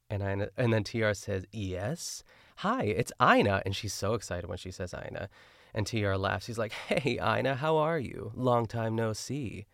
And, 0.08 0.22
Ina, 0.22 0.50
and 0.56 0.72
then 0.72 0.84
TR 0.84 1.14
says, 1.14 1.48
yes. 1.52 2.24
Hi, 2.58 2.84
it's 2.84 3.12
Ina. 3.20 3.64
And 3.66 3.76
she's 3.76 3.94
so 3.94 4.14
excited 4.14 4.48
when 4.48 4.60
she 4.60 4.70
says 4.70 4.94
Ina. 4.94 5.30
And 5.74 5.88
TR 5.88 6.14
laughs. 6.14 6.46
He's 6.46 6.60
like, 6.60 6.72
hey, 6.72 7.14
Ina, 7.14 7.56
how 7.56 7.78
are 7.78 7.98
you? 7.98 8.32
Long 8.36 8.68
time 8.68 8.96
no 8.96 9.14
see. 9.14 9.66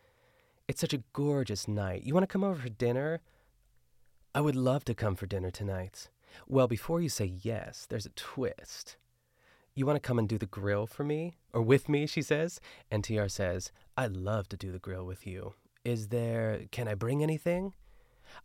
It's 0.70 0.82
such 0.82 0.94
a 0.94 1.02
gorgeous 1.14 1.68
night. 1.68 2.04
You 2.04 2.14
want 2.14 2.22
to 2.22 2.32
come 2.32 2.44
over 2.44 2.62
for 2.62 2.70
dinner? 2.70 3.22
I 4.36 4.42
would 4.42 4.56
love 4.56 4.86
to 4.86 4.94
come 4.94 5.16
for 5.16 5.26
dinner 5.26 5.50
tonight. 5.50 6.10
Well, 6.48 6.68
before 6.68 7.02
you 7.02 7.10
say 7.10 7.34
yes, 7.42 7.88
there's 7.90 8.06
a 8.06 8.12
twist. 8.12 8.96
You 9.74 9.88
want 9.88 9.96
to 9.96 10.08
come 10.08 10.20
and 10.20 10.30
do 10.30 10.38
the 10.38 10.46
grill 10.46 10.86
for 10.86 11.04
me? 11.04 11.38
Or 11.54 11.64
with 11.64 11.90
me, 11.90 12.06
she 12.06 12.22
says. 12.22 12.62
And 12.92 13.04
TR 13.04 13.30
says, 13.30 13.72
I'd 13.98 14.16
love 14.16 14.48
to 14.50 14.58
do 14.58 14.72
the 14.72 14.78
grill 14.78 15.08
with 15.08 15.26
you. 15.26 15.56
Is 15.84 16.10
there, 16.10 16.62
can 16.72 16.88
I 16.88 16.94
bring 16.94 17.24
anything? 17.24 17.74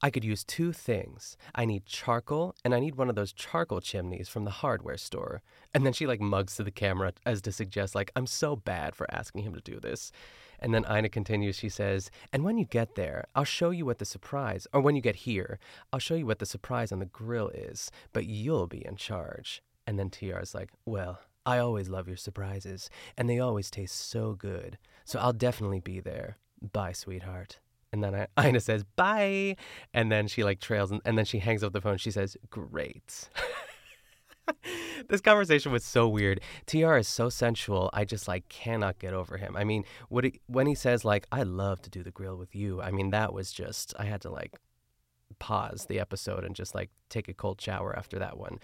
I 0.00 0.08
could 0.08 0.24
use 0.24 0.44
two 0.44 0.72
things. 0.72 1.36
I 1.54 1.66
need 1.66 1.84
charcoal, 1.84 2.54
and 2.64 2.74
I 2.74 2.80
need 2.80 2.94
one 2.94 3.10
of 3.10 3.16
those 3.16 3.34
charcoal 3.34 3.82
chimneys 3.82 4.30
from 4.30 4.46
the 4.46 4.50
hardware 4.50 4.96
store. 4.96 5.42
And 5.74 5.84
then 5.84 5.92
she 5.92 6.06
like 6.06 6.22
mugs 6.22 6.56
to 6.56 6.62
the 6.62 6.70
camera 6.70 7.12
as 7.26 7.42
to 7.42 7.52
suggest, 7.52 7.94
like, 7.94 8.10
I'm 8.16 8.26
so 8.26 8.56
bad 8.56 8.96
for 8.96 9.06
asking 9.14 9.42
him 9.42 9.54
to 9.54 9.60
do 9.60 9.78
this. 9.78 10.10
And 10.64 10.74
then 10.74 10.84
Ina 10.90 11.10
continues, 11.10 11.56
she 11.56 11.68
says, 11.68 12.10
And 12.32 12.42
when 12.42 12.58
you 12.58 12.64
get 12.64 12.94
there, 12.94 13.26
I'll 13.34 13.44
show 13.44 13.70
you 13.70 13.84
what 13.84 13.98
the 13.98 14.04
surprise, 14.04 14.66
or 14.72 14.80
when 14.80 14.96
you 14.96 15.02
get 15.02 15.16
here, 15.16 15.58
I'll 15.92 16.00
show 16.00 16.14
you 16.14 16.26
what 16.26 16.40
the 16.40 16.46
surprise 16.46 16.90
on 16.90 16.98
the 16.98 17.06
grill 17.06 17.50
is, 17.50 17.90
but 18.12 18.26
you'll 18.26 18.66
be 18.66 18.84
in 18.84 18.96
charge. 18.96 19.62
And 19.86 19.98
then 19.98 20.08
TR's 20.08 20.54
like, 20.54 20.70
Well, 20.86 21.20
I 21.44 21.58
always 21.58 21.90
love 21.90 22.08
your 22.08 22.16
surprises, 22.16 22.88
and 23.16 23.28
they 23.28 23.38
always 23.38 23.70
taste 23.70 24.08
so 24.10 24.32
good, 24.32 24.78
so 25.04 25.20
I'll 25.20 25.34
definitely 25.34 25.80
be 25.80 26.00
there 26.00 26.38
bye, 26.72 26.92
sweetheart. 26.92 27.60
And 27.92 28.02
then 28.02 28.26
I, 28.36 28.48
Ina 28.48 28.60
says, 28.60 28.84
bye. 28.96 29.56
And 29.92 30.10
then 30.10 30.26
she 30.26 30.42
like 30.42 30.60
trails 30.60 30.90
and, 30.90 31.00
and 31.04 31.16
then 31.16 31.24
she 31.24 31.38
hangs 31.38 31.62
up 31.62 31.72
the 31.72 31.80
phone. 31.80 31.98
She 31.98 32.10
says, 32.10 32.36
great. 32.50 33.28
this 35.08 35.20
conversation 35.20 35.72
was 35.72 35.84
so 35.84 36.08
weird. 36.08 36.40
TR 36.66 36.96
is 36.96 37.08
so 37.08 37.28
sensual. 37.28 37.90
I 37.92 38.04
just 38.04 38.28
like 38.28 38.48
cannot 38.48 38.98
get 38.98 39.14
over 39.14 39.36
him. 39.36 39.56
I 39.56 39.64
mean, 39.64 39.84
what 40.08 40.24
he, 40.24 40.40
when 40.46 40.66
he 40.66 40.74
says 40.74 41.04
like, 41.04 41.26
I 41.32 41.42
love 41.42 41.82
to 41.82 41.90
do 41.90 42.02
the 42.02 42.10
grill 42.10 42.36
with 42.36 42.54
you. 42.54 42.80
I 42.80 42.90
mean, 42.90 43.10
that 43.10 43.32
was 43.32 43.52
just, 43.52 43.94
I 43.98 44.04
had 44.04 44.20
to 44.22 44.30
like 44.30 44.58
pause 45.38 45.86
the 45.88 46.00
episode 46.00 46.44
and 46.44 46.54
just 46.54 46.74
like 46.74 46.90
take 47.08 47.28
a 47.28 47.34
cold 47.34 47.60
shower 47.60 47.96
after 47.96 48.18
that 48.18 48.38
one. 48.38 48.58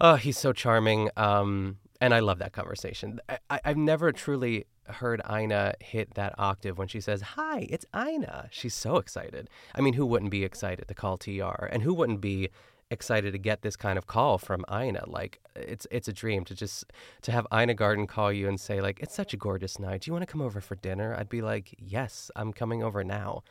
Oh, 0.00 0.16
he's 0.16 0.38
so 0.38 0.52
charming. 0.52 1.10
Um, 1.16 1.78
and 2.00 2.12
I 2.12 2.20
love 2.20 2.38
that 2.40 2.52
conversation. 2.52 3.20
I, 3.48 3.60
have 3.64 3.76
never 3.76 4.10
truly 4.10 4.66
heard 4.86 5.22
Ina 5.30 5.74
hit 5.80 6.14
that 6.14 6.34
octave 6.38 6.76
when 6.76 6.88
she 6.88 7.00
says, 7.00 7.22
Hi, 7.22 7.68
it's 7.70 7.86
Ina. 7.96 8.48
She's 8.50 8.74
so 8.74 8.96
excited. 8.96 9.48
I 9.74 9.80
mean, 9.80 9.94
who 9.94 10.04
wouldn't 10.04 10.32
be 10.32 10.44
excited 10.44 10.88
to 10.88 10.94
call 10.94 11.18
TR? 11.18 11.66
And 11.70 11.82
who 11.82 11.94
wouldn't 11.94 12.20
be 12.20 12.50
excited 12.92 13.32
to 13.32 13.38
get 13.38 13.62
this 13.62 13.76
kind 13.76 13.98
of 13.98 14.06
call 14.06 14.38
from 14.38 14.64
Ina? 14.70 15.04
Like, 15.06 15.40
it's 15.56 15.86
it's 15.90 16.08
a 16.08 16.12
dream 16.12 16.44
to 16.44 16.54
just 16.54 16.84
to 17.22 17.32
have 17.32 17.46
Ina 17.52 17.74
Garten 17.74 18.06
call 18.06 18.32
you 18.32 18.48
and 18.48 18.60
say, 18.60 18.80
like, 18.80 19.00
it's 19.00 19.14
such 19.14 19.34
a 19.34 19.36
gorgeous 19.36 19.78
night. 19.78 20.02
Do 20.02 20.08
you 20.08 20.12
want 20.12 20.26
to 20.26 20.32
come 20.32 20.42
over 20.42 20.60
for 20.60 20.76
dinner? 20.76 21.14
I'd 21.18 21.28
be 21.28 21.42
like, 21.42 21.74
Yes, 21.78 22.30
I'm 22.36 22.52
coming 22.52 22.82
over 22.82 23.02
now. 23.02 23.42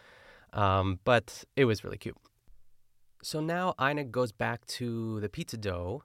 Um, 0.53 1.00
but 1.03 1.43
it 1.55 1.65
was 1.65 1.83
really 1.83 1.98
cute. 1.98 2.17
So 3.24 3.39
now 3.39 3.75
Ina 3.81 4.05
goes 4.05 4.31
back 4.31 4.65
to 4.67 5.19
the 5.19 5.29
pizza 5.29 5.57
dough 5.57 6.03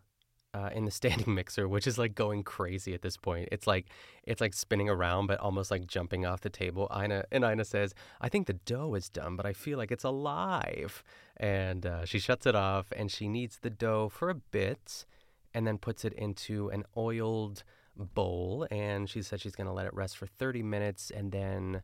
uh, 0.57 0.71
in 0.73 0.85
the 0.85 0.91
standing 0.91 1.35
mixer, 1.35 1.69
which 1.69 1.87
is 1.87 1.99
like 1.99 2.15
going 2.15 2.43
crazy 2.43 2.95
at 2.95 3.03
this 3.03 3.17
point. 3.17 3.49
It's 3.53 3.67
like 3.67 3.87
it's 4.25 4.41
like 4.41 4.55
spinning 4.55 4.89
around, 4.89 5.27
but 5.27 5.39
almost 5.41 5.71
like 5.71 5.87
jumping 5.87 6.25
off 6.25 6.41
the 6.41 6.51
table. 6.51 6.91
Ina 6.97 7.25
and 7.31 7.45
Ina 7.45 7.65
says, 7.65 7.95
"I 8.21 8.29
think 8.29 8.47
the 8.47 8.55
dough 8.55 8.95
is 8.95 9.09
done, 9.09 9.37
but 9.37 9.45
I 9.45 9.53
feel 9.53 9.77
like 9.77 9.93
it's 9.93 10.05
alive." 10.05 11.03
And 11.37 11.85
uh, 11.85 12.05
she 12.07 12.19
shuts 12.19 12.47
it 12.47 12.55
off, 12.55 12.93
and 12.97 13.11
she 13.11 13.29
kneads 13.29 13.59
the 13.59 13.71
dough 13.71 14.09
for 14.09 14.31
a 14.31 14.35
bit, 14.35 15.05
and 15.53 15.67
then 15.67 15.79
puts 15.79 16.05
it 16.05 16.15
into 16.15 16.71
an 16.71 16.85
oiled 16.97 17.63
bowl. 17.95 18.67
And 18.71 19.09
she 19.11 19.23
said 19.23 19.41
she's 19.41 19.57
going 19.57 19.67
to 19.67 19.73
let 19.73 19.87
it 19.87 19.95
rest 19.95 20.17
for 20.17 20.27
30 20.27 20.63
minutes, 20.63 21.11
and 21.11 21.33
then 21.33 21.83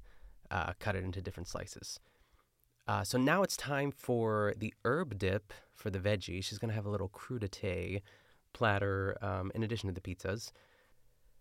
uh, 0.50 0.72
cut 0.78 0.96
it 0.96 1.04
into 1.04 1.20
different 1.20 1.48
slices. 1.48 2.00
Uh, 2.88 3.04
so 3.04 3.16
now 3.16 3.42
it's 3.42 3.56
time 3.56 3.92
for 3.92 4.54
the 4.56 4.74
herb 4.84 5.18
dip 5.18 5.52
for 5.74 5.90
the 5.90 6.00
veggie. 6.00 6.42
She's 6.42 6.58
going 6.58 6.70
to 6.70 6.74
have 6.74 6.86
a 6.86 6.90
little 6.90 7.08
crudité 7.08 8.00
platter 8.52 9.16
um, 9.22 9.50
in 9.54 9.62
addition 9.62 9.88
to 9.88 9.94
the 9.94 10.00
pizzas. 10.00 10.52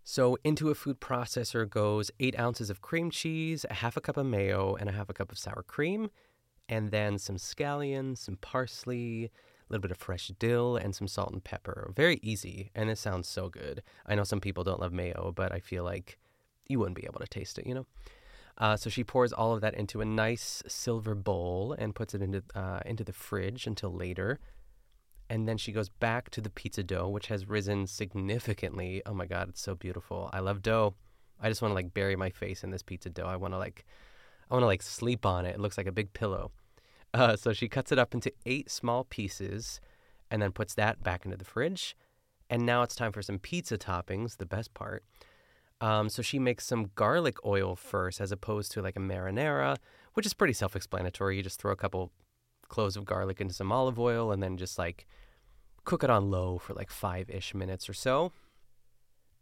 So 0.04 0.38
into 0.44 0.70
a 0.70 0.76
food 0.76 1.00
processor 1.00 1.70
goes 1.70 2.10
eight 2.20 2.38
ounces 2.40 2.70
of 2.70 2.82
cream 2.82 3.12
cheese, 3.12 3.66
a 3.70 3.76
half 3.76 3.96
a 3.98 4.02
cup 4.02 4.18
of 4.18 4.26
mayo, 4.26 4.76
and 4.76 4.90
a 4.90 4.94
half 4.94 5.10
a 5.10 5.14
cup 5.14 5.32
of 5.32 5.38
sour 5.38 5.64
cream, 5.64 6.10
and 6.68 6.90
then 6.90 7.18
some 7.18 7.38
scallions, 7.38 8.18
some 8.20 8.38
parsley, 8.38 9.26
a 9.26 9.30
little 9.70 9.82
bit 9.82 9.92
of 9.92 9.98
fresh 9.98 10.32
dill, 10.40 10.76
and 10.76 10.96
some 10.96 11.08
salt 11.08 11.32
and 11.32 11.44
pepper. 11.44 11.92
Very 11.96 12.20
easy, 12.24 12.72
and 12.74 12.90
it 12.90 12.98
sounds 12.98 13.28
so 13.28 13.50
good. 13.50 13.84
I 14.06 14.16
know 14.16 14.24
some 14.24 14.42
people 14.42 14.64
don't 14.64 14.80
love 14.80 14.92
mayo, 14.92 15.32
but 15.36 15.52
I 15.52 15.60
feel 15.60 15.84
like 15.84 16.18
you 16.68 16.80
wouldn't 16.80 16.98
be 16.98 17.06
able 17.06 17.20
to 17.20 17.28
taste 17.28 17.60
it, 17.60 17.68
you 17.68 17.76
know? 17.76 17.86
Uh, 18.58 18.76
so 18.76 18.90
she 18.90 19.04
pours 19.04 19.32
all 19.32 19.54
of 19.54 19.62
that 19.62 19.76
into 19.76 20.02
a 20.02 20.06
nice 20.06 20.62
silver 20.68 21.16
bowl 21.16 21.76
and 21.78 21.96
puts 21.96 22.14
it 22.14 22.22
into 22.22 22.44
uh, 22.54 22.80
into 22.86 23.04
the 23.04 23.14
fridge 23.14 23.66
until 23.66 23.94
later 23.94 24.40
and 25.32 25.48
then 25.48 25.58
she 25.58 25.72
goes 25.72 25.88
back 25.88 26.30
to 26.32 26.42
the 26.42 26.50
pizza 26.50 26.84
dough, 26.84 27.08
which 27.08 27.28
has 27.28 27.48
risen 27.48 27.88
significantly. 27.88 29.02
Oh 29.06 29.14
my 29.14 29.26
god, 29.26 29.48
it's 29.48 29.62
so 29.62 29.76
beautiful. 29.76 30.30
I 30.34 30.42
love 30.42 30.62
dough. 30.62 30.94
I 31.40 31.48
just 31.48 31.62
want 31.62 31.72
to 31.72 31.76
like 31.76 31.94
bury 31.94 32.18
my 32.18 32.30
face 32.30 32.66
in 32.66 32.70
this 32.70 32.84
pizza 32.84 33.10
dough. 33.10 33.28
I 33.28 33.38
want 33.38 33.54
to 33.54 33.58
like, 33.58 33.86
I 34.50 34.54
want 34.54 34.64
to 34.64 34.68
like 34.68 34.82
sleep 34.82 35.26
on 35.26 35.46
it. 35.46 35.56
It 35.56 35.62
looks 35.62 35.78
like 35.78 35.88
a 35.88 35.92
big 35.92 36.14
pillow. 36.14 36.52
Uh, 37.14 37.36
so 37.36 37.52
she 37.52 37.68
cuts 37.68 37.92
it 37.92 38.00
up 38.00 38.14
into 38.14 38.32
eight 38.46 38.72
small 38.72 39.04
pieces, 39.04 39.82
and 40.30 40.42
then 40.42 40.54
puts 40.54 40.74
that 40.76 41.04
back 41.04 41.26
into 41.26 41.36
the 41.36 41.44
fridge. 41.44 41.98
And 42.50 42.66
now 42.66 42.84
it's 42.84 42.96
time 42.96 43.12
for 43.12 43.22
some 43.22 43.38
pizza 43.38 43.78
toppings, 43.78 44.38
the 44.38 44.46
best 44.46 44.74
part. 44.74 45.04
Um, 45.82 46.08
so 46.08 46.22
she 46.22 46.40
makes 46.40 46.66
some 46.66 46.92
garlic 46.96 47.46
oil 47.46 47.76
first, 47.76 48.22
as 48.22 48.32
opposed 48.32 48.72
to 48.72 48.82
like 48.82 48.96
a 48.96 49.02
marinara, 49.02 49.76
which 50.14 50.26
is 50.26 50.34
pretty 50.34 50.54
self-explanatory. 50.54 51.36
You 51.36 51.44
just 51.44 51.60
throw 51.60 51.74
a 51.74 51.76
couple 51.76 52.14
cloves 52.70 52.96
of 52.96 53.04
garlic 53.04 53.42
into 53.42 53.54
some 53.54 53.74
olive 53.74 54.00
oil, 54.00 54.32
and 54.32 54.42
then 54.42 54.56
just 54.56 54.80
like 54.80 55.06
cook 55.84 56.04
it 56.04 56.10
on 56.10 56.30
low 56.30 56.58
for 56.58 56.74
like 56.74 56.90
five 56.90 57.30
ish 57.30 57.54
minutes 57.54 57.90
or 57.90 57.94
so. 57.94 58.32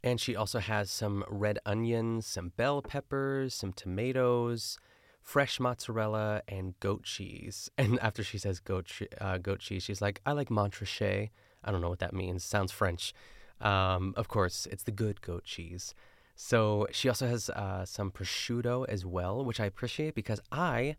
And 0.03 0.19
she 0.19 0.35
also 0.35 0.59
has 0.59 0.89
some 0.89 1.25
red 1.27 1.59
onions, 1.65 2.25
some 2.25 2.53
bell 2.55 2.81
peppers, 2.81 3.53
some 3.53 3.73
tomatoes, 3.73 4.77
fresh 5.21 5.59
mozzarella, 5.59 6.41
and 6.47 6.79
goat 6.79 7.03
cheese. 7.03 7.69
And 7.77 7.99
after 7.99 8.23
she 8.23 8.37
says 8.37 8.59
goat, 8.59 8.89
uh, 9.19 9.37
goat 9.37 9.59
cheese, 9.59 9.83
she's 9.83 10.01
like, 10.01 10.21
I 10.25 10.31
like 10.31 10.49
Montrachet. 10.49 11.29
I 11.63 11.71
don't 11.71 11.81
know 11.81 11.89
what 11.89 11.99
that 11.99 12.13
means. 12.13 12.43
Sounds 12.43 12.71
French. 12.71 13.13
Um, 13.59 14.13
of 14.15 14.29
course, 14.29 14.67
it's 14.71 14.83
the 14.83 14.91
good 14.91 15.21
goat 15.21 15.43
cheese. 15.43 15.93
So 16.35 16.87
she 16.91 17.09
also 17.09 17.27
has 17.27 17.49
uh, 17.49 17.83
some 17.83 18.11
prosciutto 18.11 18.85
as 18.87 19.05
well, 19.05 19.43
which 19.43 19.59
I 19.59 19.65
appreciate 19.65 20.15
because 20.15 20.39
I 20.51 20.95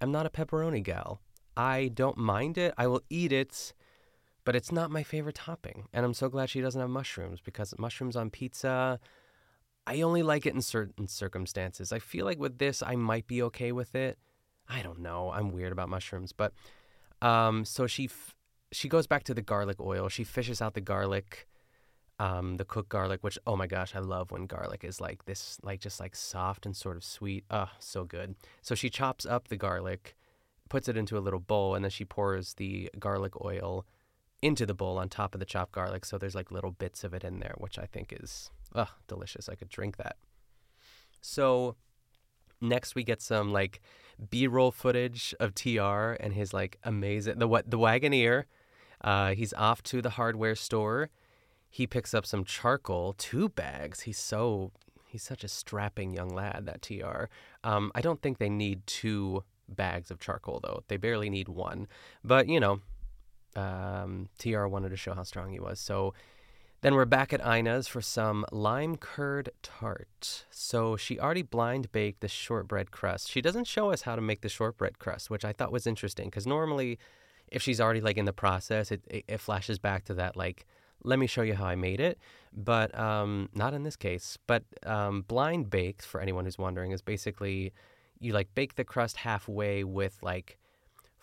am 0.00 0.12
not 0.12 0.26
a 0.26 0.30
pepperoni 0.30 0.84
gal. 0.84 1.20
I 1.56 1.90
don't 1.92 2.16
mind 2.16 2.56
it. 2.56 2.72
I 2.78 2.86
will 2.86 3.02
eat 3.10 3.32
it, 3.32 3.72
but 4.46 4.54
it's 4.54 4.70
not 4.70 4.92
my 4.92 5.02
favorite 5.02 5.34
topping. 5.34 5.88
And 5.92 6.06
I'm 6.06 6.14
so 6.14 6.28
glad 6.28 6.48
she 6.48 6.60
doesn't 6.60 6.80
have 6.80 6.88
mushrooms 6.88 7.40
because 7.40 7.74
mushrooms 7.78 8.14
on 8.14 8.30
pizza, 8.30 9.00
I 9.88 10.00
only 10.02 10.22
like 10.22 10.46
it 10.46 10.54
in 10.54 10.62
certain 10.62 11.08
circumstances. 11.08 11.92
I 11.92 11.98
feel 11.98 12.24
like 12.24 12.38
with 12.38 12.58
this, 12.58 12.80
I 12.80 12.94
might 12.94 13.26
be 13.26 13.42
okay 13.42 13.72
with 13.72 13.96
it. 13.96 14.18
I 14.68 14.82
don't 14.82 15.00
know. 15.00 15.32
I'm 15.32 15.50
weird 15.50 15.72
about 15.72 15.88
mushrooms, 15.88 16.32
but 16.32 16.52
um, 17.20 17.64
so 17.64 17.88
she 17.88 18.04
f- 18.04 18.36
she 18.70 18.88
goes 18.88 19.08
back 19.08 19.24
to 19.24 19.34
the 19.34 19.42
garlic 19.42 19.80
oil. 19.80 20.08
She 20.08 20.22
fishes 20.22 20.62
out 20.62 20.74
the 20.74 20.80
garlic, 20.80 21.48
um, 22.20 22.56
the 22.56 22.64
cooked 22.64 22.88
garlic, 22.88 23.24
which 23.24 23.38
oh 23.48 23.56
my 23.56 23.66
gosh, 23.66 23.96
I 23.96 24.00
love 24.00 24.30
when 24.30 24.46
garlic 24.46 24.84
is 24.84 25.00
like 25.00 25.24
this, 25.24 25.58
like 25.64 25.80
just 25.80 25.98
like 25.98 26.14
soft 26.14 26.66
and 26.66 26.76
sort 26.76 26.96
of 26.96 27.02
sweet. 27.02 27.44
Oh, 27.50 27.70
so 27.80 28.04
good. 28.04 28.36
So 28.62 28.76
she 28.76 28.90
chops 28.90 29.26
up 29.26 29.48
the 29.48 29.56
garlic 29.56 30.14
puts 30.68 30.88
it 30.88 30.96
into 30.96 31.16
a 31.16 31.20
little 31.20 31.40
bowl, 31.40 31.74
and 31.74 31.84
then 31.84 31.90
she 31.90 32.04
pours 32.04 32.54
the 32.54 32.90
garlic 32.98 33.40
oil 33.44 33.86
into 34.42 34.66
the 34.66 34.74
bowl 34.74 34.98
on 34.98 35.08
top 35.08 35.34
of 35.34 35.40
the 35.40 35.46
chopped 35.46 35.72
garlic. 35.72 36.04
So 36.04 36.18
there's 36.18 36.34
like 36.34 36.50
little 36.50 36.70
bits 36.70 37.04
of 37.04 37.14
it 37.14 37.24
in 37.24 37.40
there, 37.40 37.54
which 37.58 37.78
I 37.78 37.86
think 37.86 38.12
is 38.12 38.50
oh, 38.74 38.90
delicious. 39.08 39.48
I 39.48 39.54
could 39.54 39.68
drink 39.68 39.96
that. 39.96 40.16
So 41.20 41.76
next 42.60 42.94
we 42.94 43.04
get 43.04 43.20
some 43.20 43.52
like 43.52 43.80
B-roll 44.30 44.70
footage 44.70 45.34
of 45.40 45.54
TR 45.54 46.12
and 46.20 46.32
his 46.32 46.54
like 46.54 46.78
amazing 46.84 47.38
the 47.38 47.48
what 47.48 47.70
the 47.70 47.78
Wagoneer. 47.78 48.44
Uh, 49.02 49.34
he's 49.34 49.52
off 49.54 49.82
to 49.84 50.00
the 50.00 50.10
hardware 50.10 50.54
store. 50.54 51.10
He 51.68 51.86
picks 51.86 52.14
up 52.14 52.24
some 52.24 52.44
charcoal, 52.44 53.14
two 53.18 53.50
bags. 53.50 54.00
He's 54.00 54.18
so 54.18 54.72
he's 55.06 55.22
such 55.22 55.44
a 55.44 55.48
strapping 55.48 56.12
young 56.12 56.28
lad 56.28 56.66
that 56.66 56.82
TR. 56.82 57.24
Um, 57.64 57.92
I 57.94 58.00
don't 58.00 58.20
think 58.20 58.38
they 58.38 58.48
need 58.48 58.86
two 58.86 59.44
bags 59.68 60.10
of 60.10 60.20
charcoal, 60.20 60.60
though. 60.62 60.82
They 60.88 60.96
barely 60.96 61.30
need 61.30 61.48
one. 61.48 61.88
But, 62.24 62.48
you 62.48 62.60
know, 62.60 62.80
um, 63.56 64.28
TR 64.38 64.66
wanted 64.66 64.90
to 64.90 64.96
show 64.96 65.14
how 65.14 65.22
strong 65.22 65.50
he 65.50 65.58
was. 65.58 65.80
So 65.80 66.14
then 66.82 66.94
we're 66.94 67.06
back 67.06 67.32
at 67.32 67.44
Ina's 67.44 67.88
for 67.88 68.00
some 68.00 68.44
lime 68.52 68.96
curd 68.96 69.50
tart. 69.62 70.44
So 70.50 70.96
she 70.96 71.18
already 71.18 71.42
blind 71.42 71.90
baked 71.90 72.20
the 72.20 72.28
shortbread 72.28 72.90
crust. 72.90 73.30
She 73.30 73.40
doesn't 73.40 73.66
show 73.66 73.90
us 73.90 74.02
how 74.02 74.14
to 74.14 74.22
make 74.22 74.42
the 74.42 74.48
shortbread 74.48 74.98
crust, 74.98 75.30
which 75.30 75.44
I 75.44 75.52
thought 75.52 75.72
was 75.72 75.86
interesting 75.86 76.26
because 76.26 76.46
normally, 76.46 76.98
if 77.48 77.62
she's 77.62 77.80
already 77.80 78.00
like 78.00 78.18
in 78.18 78.24
the 78.24 78.32
process, 78.32 78.92
it, 78.92 79.02
it, 79.08 79.24
it, 79.26 79.40
flashes 79.40 79.78
back 79.78 80.04
to 80.04 80.14
that 80.14 80.36
like, 80.36 80.66
let 81.02 81.18
me 81.18 81.26
show 81.26 81.42
you 81.42 81.54
how 81.54 81.66
I 81.66 81.76
made 81.76 82.00
it. 82.00 82.18
But 82.52 82.96
um, 82.98 83.48
not 83.54 83.72
in 83.72 83.82
this 83.82 83.96
case. 83.96 84.38
But 84.46 84.64
um, 84.84 85.22
blind 85.22 85.70
baked, 85.70 86.04
for 86.04 86.20
anyone 86.20 86.44
who's 86.44 86.58
wondering, 86.58 86.92
is 86.92 87.02
basically 87.02 87.72
you 88.18 88.32
like 88.32 88.54
bake 88.54 88.74
the 88.74 88.84
crust 88.84 89.16
halfway 89.16 89.84
with 89.84 90.18
like 90.22 90.58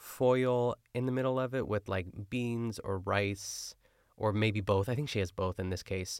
foil 0.03 0.75
in 0.93 1.05
the 1.05 1.11
middle 1.13 1.39
of 1.39 1.55
it 1.55 1.65
with 1.65 1.87
like 1.87 2.07
beans 2.29 2.77
or 2.79 2.99
rice 2.99 3.73
or 4.17 4.33
maybe 4.33 4.59
both. 4.59 4.89
I 4.89 4.95
think 4.95 5.07
she 5.07 5.19
has 5.19 5.31
both 5.31 5.59
in 5.59 5.69
this 5.69 5.81
case. 5.81 6.19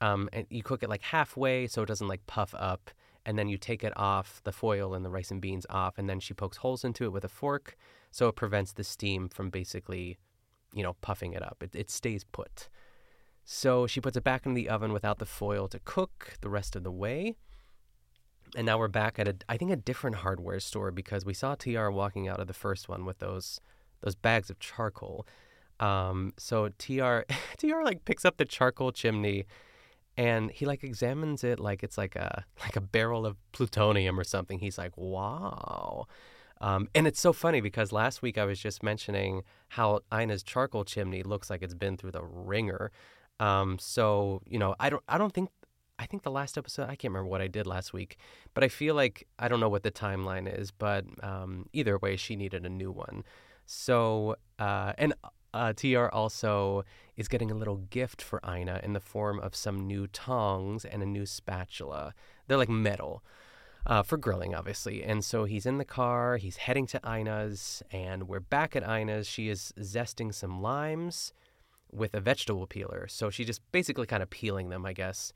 Um, 0.00 0.30
and 0.32 0.46
you 0.48 0.62
cook 0.62 0.82
it 0.82 0.88
like 0.88 1.02
halfway 1.02 1.66
so 1.66 1.82
it 1.82 1.86
doesn't 1.86 2.08
like 2.08 2.26
puff 2.26 2.54
up. 2.58 2.90
And 3.26 3.38
then 3.38 3.48
you 3.48 3.58
take 3.58 3.84
it 3.84 3.92
off, 3.96 4.40
the 4.44 4.52
foil 4.52 4.94
and 4.94 5.04
the 5.04 5.10
rice 5.10 5.30
and 5.30 5.42
beans 5.42 5.66
off. 5.68 5.98
And 5.98 6.08
then 6.08 6.20
she 6.20 6.32
pokes 6.32 6.58
holes 6.58 6.84
into 6.84 7.04
it 7.04 7.12
with 7.12 7.24
a 7.24 7.28
fork 7.28 7.76
so 8.10 8.28
it 8.28 8.36
prevents 8.36 8.72
the 8.72 8.84
steam 8.84 9.28
from 9.28 9.50
basically, 9.50 10.16
you 10.72 10.82
know, 10.82 10.94
puffing 11.02 11.34
it 11.34 11.42
up. 11.42 11.58
It, 11.60 11.74
it 11.74 11.90
stays 11.90 12.24
put. 12.24 12.70
So 13.44 13.86
she 13.86 14.00
puts 14.00 14.16
it 14.16 14.24
back 14.24 14.46
in 14.46 14.54
the 14.54 14.70
oven 14.70 14.92
without 14.94 15.18
the 15.18 15.26
foil 15.26 15.68
to 15.68 15.78
cook 15.80 16.38
the 16.40 16.48
rest 16.48 16.74
of 16.74 16.82
the 16.82 16.90
way. 16.90 17.36
And 18.56 18.66
now 18.66 18.78
we're 18.78 18.88
back 18.88 19.18
at 19.18 19.28
a, 19.28 19.36
I 19.48 19.56
think 19.56 19.70
a 19.70 19.76
different 19.76 20.16
hardware 20.16 20.60
store 20.60 20.90
because 20.90 21.24
we 21.24 21.34
saw 21.34 21.54
TR 21.54 21.88
walking 21.90 22.28
out 22.28 22.40
of 22.40 22.46
the 22.46 22.54
first 22.54 22.88
one 22.88 23.04
with 23.04 23.18
those 23.18 23.60
those 24.00 24.14
bags 24.14 24.48
of 24.50 24.58
charcoal. 24.58 25.26
Um, 25.80 26.32
so 26.38 26.68
TR 26.78 27.20
TR 27.58 27.82
like 27.84 28.04
picks 28.04 28.24
up 28.24 28.36
the 28.36 28.44
charcoal 28.44 28.92
chimney 28.92 29.46
and 30.16 30.50
he 30.50 30.66
like 30.66 30.82
examines 30.82 31.44
it 31.44 31.60
like 31.60 31.82
it's 31.82 31.96
like 31.96 32.16
a 32.16 32.44
like 32.60 32.76
a 32.76 32.80
barrel 32.80 33.24
of 33.26 33.36
plutonium 33.52 34.18
or 34.18 34.24
something. 34.24 34.58
He's 34.58 34.78
like, 34.78 34.96
"Wow." 34.96 36.06
Um, 36.60 36.88
and 36.94 37.06
it's 37.06 37.20
so 37.20 37.32
funny 37.32 37.60
because 37.60 37.92
last 37.92 38.20
week 38.20 38.36
I 38.36 38.44
was 38.44 38.58
just 38.58 38.82
mentioning 38.82 39.42
how 39.68 40.00
Ina's 40.12 40.42
charcoal 40.42 40.84
chimney 40.84 41.22
looks 41.22 41.50
like 41.50 41.62
it's 41.62 41.74
been 41.74 41.96
through 41.96 42.10
the 42.10 42.24
ringer. 42.24 42.90
Um, 43.40 43.78
so 43.78 44.42
you 44.46 44.58
know, 44.58 44.74
I 44.80 44.90
don't 44.90 45.02
I 45.08 45.18
don't 45.18 45.32
think 45.32 45.50
I 45.98 46.06
think 46.06 46.22
the 46.22 46.30
last 46.30 46.56
episode, 46.56 46.84
I 46.84 46.96
can't 46.96 47.12
remember 47.12 47.28
what 47.28 47.40
I 47.40 47.48
did 47.48 47.66
last 47.66 47.92
week, 47.92 48.18
but 48.54 48.62
I 48.62 48.68
feel 48.68 48.94
like 48.94 49.26
I 49.38 49.48
don't 49.48 49.60
know 49.60 49.68
what 49.68 49.82
the 49.82 49.90
timeline 49.90 50.52
is, 50.60 50.70
but 50.70 51.04
um, 51.22 51.66
either 51.72 51.98
way, 51.98 52.16
she 52.16 52.36
needed 52.36 52.64
a 52.64 52.68
new 52.68 52.92
one. 52.92 53.24
So, 53.66 54.36
uh, 54.58 54.92
and 54.96 55.12
uh, 55.52 55.72
TR 55.72 56.06
also 56.06 56.84
is 57.16 57.28
getting 57.28 57.50
a 57.50 57.54
little 57.54 57.76
gift 57.76 58.22
for 58.22 58.40
Ina 58.48 58.80
in 58.82 58.92
the 58.92 59.00
form 59.00 59.40
of 59.40 59.54
some 59.54 59.86
new 59.86 60.06
tongs 60.06 60.84
and 60.84 61.02
a 61.02 61.06
new 61.06 61.26
spatula. 61.26 62.14
They're 62.46 62.56
like 62.56 62.68
metal 62.68 63.24
uh, 63.86 64.02
for 64.02 64.16
grilling, 64.16 64.54
obviously. 64.54 65.02
And 65.02 65.24
so 65.24 65.44
he's 65.44 65.66
in 65.66 65.78
the 65.78 65.84
car, 65.84 66.36
he's 66.36 66.58
heading 66.58 66.86
to 66.88 67.00
Ina's, 67.04 67.82
and 67.90 68.28
we're 68.28 68.40
back 68.40 68.76
at 68.76 68.88
Ina's. 68.88 69.26
She 69.26 69.48
is 69.48 69.72
zesting 69.78 70.32
some 70.32 70.62
limes 70.62 71.32
with 71.90 72.14
a 72.14 72.20
vegetable 72.20 72.66
peeler. 72.66 73.08
So 73.08 73.30
she 73.30 73.44
just 73.44 73.60
basically 73.72 74.06
kind 74.06 74.22
of 74.22 74.30
peeling 74.30 74.68
them, 74.68 74.84
I 74.84 74.92
guess. 74.92 75.32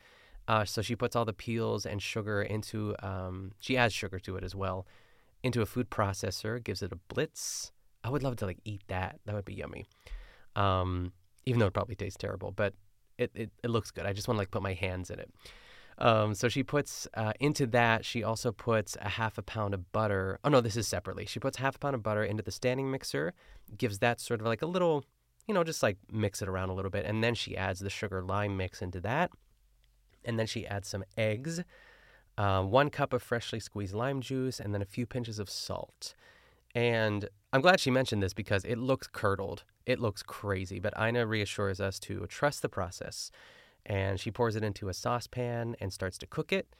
Uh, 0.48 0.64
so 0.64 0.82
she 0.82 0.96
puts 0.96 1.14
all 1.14 1.24
the 1.24 1.32
peels 1.32 1.86
and 1.86 2.02
sugar 2.02 2.42
into, 2.42 2.94
um, 3.02 3.52
she 3.60 3.76
adds 3.76 3.94
sugar 3.94 4.18
to 4.18 4.36
it 4.36 4.44
as 4.44 4.54
well, 4.54 4.86
into 5.42 5.62
a 5.62 5.66
food 5.66 5.90
processor, 5.90 6.62
gives 6.62 6.82
it 6.82 6.92
a 6.92 6.96
blitz. 6.96 7.72
I 8.04 8.10
would 8.10 8.22
love 8.22 8.36
to 8.36 8.46
like 8.46 8.58
eat 8.64 8.82
that. 8.88 9.20
That 9.24 9.34
would 9.34 9.44
be 9.44 9.54
yummy. 9.54 9.86
Um, 10.56 11.12
even 11.46 11.60
though 11.60 11.66
it 11.66 11.74
probably 11.74 11.94
tastes 11.94 12.18
terrible, 12.18 12.50
but 12.50 12.74
it, 13.18 13.30
it, 13.34 13.50
it 13.62 13.70
looks 13.70 13.90
good. 13.90 14.06
I 14.06 14.12
just 14.12 14.28
want 14.28 14.36
to 14.36 14.40
like 14.40 14.50
put 14.50 14.62
my 14.62 14.74
hands 14.74 15.10
in 15.10 15.18
it. 15.18 15.30
Um, 15.98 16.34
so 16.34 16.48
she 16.48 16.62
puts 16.62 17.06
uh, 17.14 17.32
into 17.38 17.66
that. 17.68 18.04
She 18.04 18.24
also 18.24 18.50
puts 18.50 18.96
a 19.00 19.10
half 19.10 19.38
a 19.38 19.42
pound 19.42 19.74
of 19.74 19.92
butter. 19.92 20.38
Oh 20.42 20.48
no, 20.48 20.60
this 20.60 20.76
is 20.76 20.88
separately. 20.88 21.26
She 21.26 21.38
puts 21.38 21.58
half 21.58 21.76
a 21.76 21.78
pound 21.78 21.94
of 21.94 22.02
butter 22.02 22.24
into 22.24 22.42
the 22.42 22.50
standing 22.50 22.90
mixer, 22.90 23.34
gives 23.76 23.98
that 24.00 24.20
sort 24.20 24.40
of 24.40 24.46
like 24.46 24.62
a 24.62 24.66
little, 24.66 25.04
you 25.46 25.54
know, 25.54 25.62
just 25.62 25.82
like 25.82 25.98
mix 26.10 26.42
it 26.42 26.48
around 26.48 26.70
a 26.70 26.74
little 26.74 26.90
bit, 26.90 27.04
and 27.04 27.22
then 27.22 27.34
she 27.34 27.56
adds 27.56 27.80
the 27.80 27.90
sugar 27.90 28.22
lime 28.22 28.56
mix 28.56 28.82
into 28.82 29.00
that, 29.00 29.30
and 30.24 30.38
then 30.38 30.46
she 30.46 30.66
adds 30.66 30.88
some 30.88 31.04
eggs, 31.16 31.62
uh, 32.38 32.62
one 32.62 32.90
cup 32.90 33.12
of 33.12 33.22
freshly 33.22 33.60
squeezed 33.60 33.94
lime 33.94 34.20
juice, 34.20 34.60
and 34.60 34.74
then 34.74 34.82
a 34.82 34.86
few 34.86 35.06
pinches 35.06 35.38
of 35.38 35.50
salt. 35.50 36.14
And 36.74 37.28
I'm 37.52 37.60
glad 37.60 37.80
she 37.80 37.90
mentioned 37.90 38.22
this 38.22 38.32
because 38.32 38.64
it 38.64 38.78
looks 38.78 39.06
curdled. 39.06 39.64
It 39.84 40.00
looks 40.00 40.22
crazy, 40.22 40.78
but 40.78 40.94
Ina 40.98 41.26
reassures 41.26 41.80
us 41.80 41.98
to 42.00 42.26
trust 42.26 42.62
the 42.62 42.68
process. 42.68 43.30
And 43.84 44.18
she 44.18 44.30
pours 44.30 44.56
it 44.56 44.62
into 44.62 44.88
a 44.88 44.94
saucepan 44.94 45.76
and 45.80 45.92
starts 45.92 46.16
to 46.18 46.26
cook 46.26 46.52
it. 46.52 46.74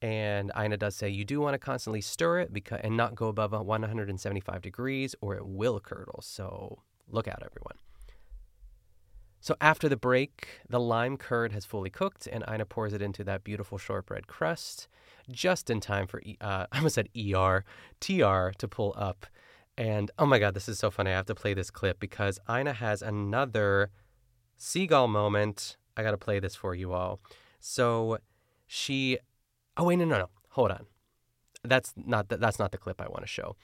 And 0.00 0.52
Ina 0.58 0.76
does 0.76 0.94
say 0.94 1.08
you 1.08 1.24
do 1.24 1.40
want 1.40 1.54
to 1.54 1.58
constantly 1.58 2.00
stir 2.00 2.38
it 2.38 2.52
because 2.52 2.80
and 2.84 2.96
not 2.96 3.16
go 3.16 3.26
above 3.26 3.52
175 3.52 4.62
degrees 4.62 5.14
or 5.20 5.34
it 5.34 5.46
will 5.46 5.80
curdle. 5.80 6.20
So 6.22 6.82
look 7.10 7.26
out, 7.26 7.42
everyone. 7.44 7.76
So 9.40 9.54
after 9.60 9.88
the 9.88 9.96
break, 9.96 10.48
the 10.68 10.80
lime 10.80 11.16
curd 11.16 11.52
has 11.52 11.64
fully 11.64 11.90
cooked, 11.90 12.26
and 12.26 12.44
Ina 12.52 12.66
pours 12.66 12.92
it 12.92 13.02
into 13.02 13.22
that 13.24 13.44
beautiful 13.44 13.78
shortbread 13.78 14.26
crust, 14.26 14.88
just 15.30 15.70
in 15.70 15.80
time 15.80 16.06
for 16.06 16.20
uh, 16.40 16.66
I 16.72 16.76
almost 16.78 16.96
said 16.96 17.08
ER, 17.16 17.64
TR 18.00 18.50
to 18.58 18.68
pull 18.68 18.94
up. 18.96 19.26
And 19.76 20.10
oh 20.18 20.26
my 20.26 20.40
God, 20.40 20.54
this 20.54 20.68
is 20.68 20.78
so 20.78 20.90
funny. 20.90 21.12
I 21.12 21.14
have 21.14 21.26
to 21.26 21.34
play 21.36 21.54
this 21.54 21.70
clip 21.70 22.00
because 22.00 22.40
Ina 22.50 22.74
has 22.74 23.00
another 23.00 23.90
seagull 24.56 25.06
moment. 25.06 25.76
I 25.96 26.02
got 26.02 26.10
to 26.10 26.18
play 26.18 26.40
this 26.40 26.56
for 26.56 26.74
you 26.74 26.92
all. 26.92 27.20
So 27.60 28.18
she, 28.66 29.18
oh 29.76 29.84
wait, 29.84 29.96
no, 29.96 30.04
no, 30.04 30.18
no, 30.18 30.28
hold 30.50 30.72
on. 30.72 30.86
That's 31.62 31.92
not 31.96 32.28
the, 32.28 32.36
that's 32.36 32.58
not 32.58 32.72
the 32.72 32.78
clip 32.78 33.00
I 33.00 33.08
want 33.08 33.20
to 33.20 33.28
show. 33.28 33.56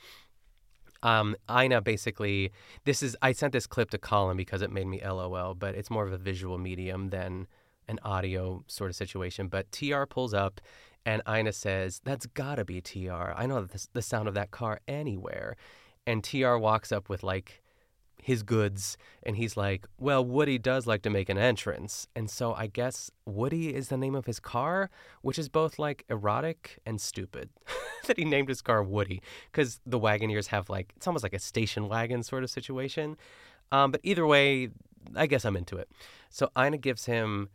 Um, 1.04 1.36
Ina 1.50 1.82
basically, 1.82 2.50
this 2.84 3.02
is 3.02 3.16
I 3.22 3.32
sent 3.32 3.52
this 3.52 3.66
clip 3.66 3.90
to 3.90 3.98
Colin 3.98 4.36
because 4.36 4.62
it 4.62 4.72
made 4.72 4.86
me 4.86 5.00
LOL, 5.04 5.54
but 5.54 5.74
it's 5.74 5.90
more 5.90 6.06
of 6.06 6.12
a 6.12 6.18
visual 6.18 6.58
medium 6.58 7.10
than 7.10 7.46
an 7.86 8.00
audio 8.02 8.64
sort 8.66 8.90
of 8.90 8.96
situation. 8.96 9.48
But 9.48 9.70
TR 9.70 10.04
pulls 10.04 10.32
up, 10.34 10.60
and 11.04 11.22
Ina 11.28 11.52
says, 11.52 12.00
"That's 12.04 12.26
gotta 12.26 12.64
be 12.64 12.80
TR. 12.80 13.32
I 13.36 13.46
know 13.46 13.64
the, 13.66 13.86
the 13.92 14.02
sound 14.02 14.26
of 14.26 14.34
that 14.34 14.50
car 14.50 14.80
anywhere." 14.88 15.56
And 16.06 16.24
TR 16.24 16.56
walks 16.56 16.90
up 16.90 17.08
with 17.08 17.22
like 17.22 17.62
his 18.24 18.42
goods 18.42 18.96
and 19.22 19.36
he's 19.36 19.54
like, 19.54 19.86
Well, 19.98 20.24
Woody 20.24 20.56
does 20.56 20.86
like 20.86 21.02
to 21.02 21.10
make 21.10 21.28
an 21.28 21.36
entrance. 21.36 22.08
And 22.16 22.30
so 22.30 22.54
I 22.54 22.68
guess 22.68 23.10
Woody 23.26 23.74
is 23.74 23.88
the 23.88 23.98
name 23.98 24.14
of 24.14 24.24
his 24.24 24.40
car, 24.40 24.88
which 25.20 25.38
is 25.38 25.50
both 25.50 25.78
like 25.78 26.06
erotic 26.08 26.78
and 26.86 26.98
stupid 26.98 27.50
that 28.06 28.16
he 28.16 28.24
named 28.24 28.48
his 28.48 28.62
car 28.62 28.82
Woody 28.82 29.20
because 29.52 29.78
the 29.84 30.00
Wagoneers 30.00 30.46
have 30.46 30.70
like, 30.70 30.94
it's 30.96 31.06
almost 31.06 31.22
like 31.22 31.34
a 31.34 31.38
station 31.38 31.86
wagon 31.86 32.22
sort 32.22 32.42
of 32.42 32.48
situation. 32.48 33.18
Um, 33.70 33.90
but 33.90 34.00
either 34.02 34.26
way, 34.26 34.70
I 35.14 35.26
guess 35.26 35.44
I'm 35.44 35.56
into 35.56 35.76
it. 35.76 35.90
So 36.30 36.50
Ina 36.58 36.78
gives 36.78 37.04
him, 37.04 37.50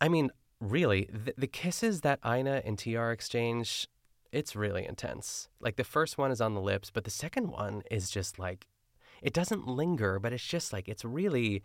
I 0.00 0.08
mean, 0.08 0.30
really, 0.60 1.10
the, 1.12 1.34
the 1.36 1.46
kisses 1.46 2.00
that 2.00 2.20
Ina 2.26 2.62
and 2.64 2.78
TR 2.78 3.10
exchange, 3.10 3.86
it's 4.32 4.56
really 4.56 4.86
intense. 4.86 5.50
Like 5.60 5.76
the 5.76 5.84
first 5.84 6.16
one 6.16 6.30
is 6.30 6.40
on 6.40 6.54
the 6.54 6.60
lips, 6.62 6.90
but 6.90 7.04
the 7.04 7.10
second 7.10 7.48
one 7.48 7.82
is 7.90 8.10
just 8.10 8.38
like 8.38 8.66
it 9.22 9.32
doesn't 9.32 9.66
linger, 9.66 10.18
but 10.18 10.32
it's 10.32 10.46
just 10.46 10.72
like 10.72 10.88
it's 10.88 11.04
really 11.04 11.62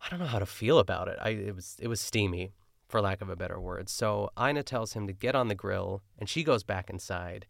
I 0.00 0.08
don't 0.10 0.18
know 0.18 0.26
how 0.26 0.38
to 0.38 0.46
feel 0.46 0.78
about 0.78 1.08
it. 1.08 1.18
I 1.20 1.30
it 1.30 1.54
was 1.54 1.76
it 1.80 1.88
was 1.88 2.00
steamy, 2.00 2.52
for 2.88 3.00
lack 3.00 3.20
of 3.20 3.28
a 3.28 3.36
better 3.36 3.60
word. 3.60 3.88
So 3.88 4.30
Ina 4.40 4.62
tells 4.62 4.94
him 4.94 5.06
to 5.06 5.12
get 5.12 5.34
on 5.34 5.48
the 5.48 5.54
grill, 5.54 6.02
and 6.18 6.28
she 6.28 6.42
goes 6.42 6.62
back 6.62 6.90
inside. 6.90 7.46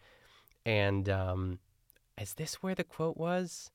And 0.67 1.09
um, 1.09 1.61
is 2.21 2.35
this 2.35 2.57
where 2.57 2.75
the 2.75 2.85
quote 2.85 3.17
was? 3.17 3.71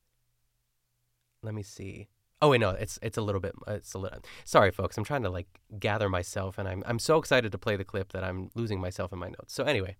Let 1.41 1.53
me 1.53 1.63
see. 1.63 2.09
Oh 2.41 2.49
wait, 2.49 2.59
no, 2.59 2.71
it's 2.71 2.99
it's 3.01 3.17
a 3.17 3.21
little 3.21 3.39
bit. 3.39 3.53
It's 3.67 3.93
a 3.93 3.97
little. 3.97 4.19
Sorry, 4.43 4.71
folks. 4.71 4.97
I'm 4.97 5.05
trying 5.05 5.23
to 5.23 5.29
like 5.29 5.47
gather 5.79 6.09
myself, 6.09 6.57
and 6.57 6.67
I'm 6.67 6.83
I'm 6.85 6.99
so 6.99 7.17
excited 7.17 7.51
to 7.53 7.57
play 7.57 7.77
the 7.77 7.85
clip 7.85 8.11
that 8.11 8.23
I'm 8.23 8.51
losing 8.53 8.81
myself 8.81 9.13
in 9.13 9.19
my 9.19 9.27
notes. 9.27 9.53
So 9.53 9.63
anyway, 9.63 9.95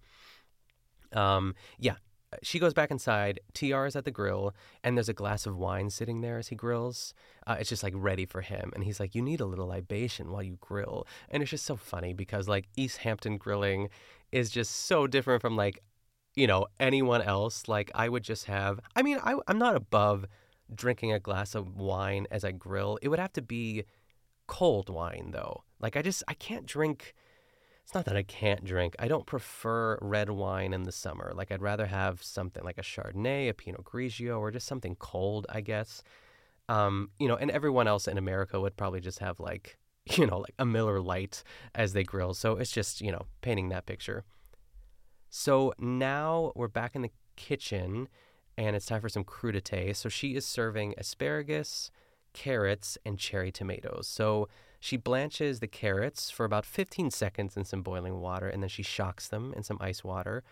um, 1.14 1.56
yeah, 1.80 1.96
she 2.42 2.60
goes 2.60 2.74
back 2.74 2.92
inside. 2.92 3.40
TR 3.54 3.86
is 3.86 3.96
at 3.96 4.06
the 4.06 4.12
grill, 4.12 4.54
and 4.84 4.98
there's 4.98 5.10
a 5.10 5.14
glass 5.14 5.46
of 5.46 5.58
wine 5.58 5.90
sitting 5.90 6.22
there 6.22 6.38
as 6.38 6.48
he 6.48 6.56
grills. 6.56 7.14
Uh, 7.46 7.58
it's 7.60 7.70
just 7.70 7.84
like 7.84 7.94
ready 7.96 8.26
for 8.26 8.42
him. 8.42 8.72
And 8.74 8.84
he's 8.84 9.00
like, 9.00 9.16
You 9.16 9.22
need 9.22 9.42
a 9.42 9.46
little 9.46 9.68
libation 9.68 10.32
while 10.32 10.44
you 10.44 10.58
grill. 10.62 11.08
And 11.30 11.42
it's 11.42 11.52
just 11.52 11.66
so 11.66 11.76
funny 11.76 12.14
because 12.14 12.48
like 12.48 12.68
East 12.76 13.00
Hampton 13.00 13.38
grilling 13.38 13.90
is 14.32 14.50
just 14.50 14.72
so 14.72 15.08
different 15.08 15.42
from 15.42 15.56
like, 15.56 15.80
you 16.36 16.48
know, 16.48 16.68
anyone 16.80 17.22
else. 17.22 17.68
Like, 17.68 17.92
I 17.94 18.10
would 18.10 18.24
just 18.24 18.46
have, 18.46 18.80
I 18.96 19.04
mean, 19.04 19.20
I, 19.24 19.36
I'm 19.48 19.60
not 19.60 19.76
above 19.76 20.26
drinking 20.74 21.14
a 21.14 21.20
glass 21.20 21.56
of 21.56 21.76
wine 21.76 22.28
as 22.32 22.44
I 22.44 22.52
grill. 22.52 22.98
It 23.02 23.10
would 23.10 23.20
have 23.20 23.34
to 23.34 23.42
be 23.42 23.84
cold 24.48 24.90
wine 24.90 25.30
though. 25.32 25.64
Like, 25.80 25.96
I 25.96 26.02
just, 26.02 26.24
I 26.28 26.34
can't 26.34 26.66
drink 26.66 27.14
it's 27.84 27.94
not 27.94 28.06
that 28.06 28.16
I 28.16 28.24
can't 28.24 28.64
drink. 28.64 28.96
I 28.98 29.08
don't 29.08 29.26
prefer 29.26 29.98
red 30.02 30.30
wine 30.30 30.74
in 30.74 30.84
the 30.84 30.92
summer. 30.92 31.34
Like 31.36 31.52
I'd 31.52 31.62
rather 31.62 31.86
have 31.86 32.24
something 32.24 32.64
like 32.64 32.78
a 32.78 32.82
Chardonnay, 32.82 33.50
a 33.50 33.54
Pinot 33.54 33.84
Grigio, 33.84 34.40
or 34.40 34.52
just 34.52 34.68
something 34.68 34.96
cold, 34.96 35.46
I 35.50 35.62
guess. 35.62 36.02
Um, 36.70 37.10
you 37.20 37.28
know, 37.28 37.36
and 37.36 37.52
everyone 37.52 37.88
else 37.88 38.08
in 38.08 38.18
America 38.18 38.60
would 38.60 38.78
probably 38.78 39.02
just 39.02 39.20
have 39.20 39.40
like, 39.40 39.78
you 40.18 40.26
know, 40.26 40.40
like 40.40 40.56
a 40.58 40.66
Miller 40.66 41.02
Lite 41.02 41.44
as 41.76 41.92
they 41.92 42.04
grill. 42.04 42.34
So 42.34 42.56
it's 42.56 42.72
just, 42.72 43.02
you 43.02 43.12
know, 43.12 43.26
painting 43.42 43.70
that 43.70 43.86
picture. 43.86 44.24
So 45.30 45.74
now 45.78 46.54
we're 46.56 46.68
back 46.70 46.96
in 46.96 47.02
the 47.02 47.12
kitchen 47.36 48.08
and 48.58 48.76
it's 48.76 48.86
time 48.86 49.02
for 49.02 49.10
some 49.10 49.24
crudité. 49.24 49.96
So 49.96 50.08
she 50.08 50.36
is 50.36 50.46
serving 50.46 50.94
asparagus, 50.98 51.92
carrots, 52.34 52.98
and 53.06 53.20
cherry 53.20 53.52
tomatoes. 53.52 54.08
So 54.08 54.48
she 54.84 54.98
blanches 54.98 55.62
the 55.62 55.68
carrots 55.68 56.30
for 56.30 56.44
about 56.44 56.66
15 56.66 57.10
seconds 57.10 57.56
in 57.56 57.64
some 57.64 57.82
boiling 57.84 58.20
water, 58.20 58.50
and 58.50 58.62
then 58.62 58.68
she 58.68 58.84
shocks 58.84 59.30
them 59.30 59.54
in 59.56 59.64
some 59.64 59.78
ice 59.80 60.04
water. 60.04 60.44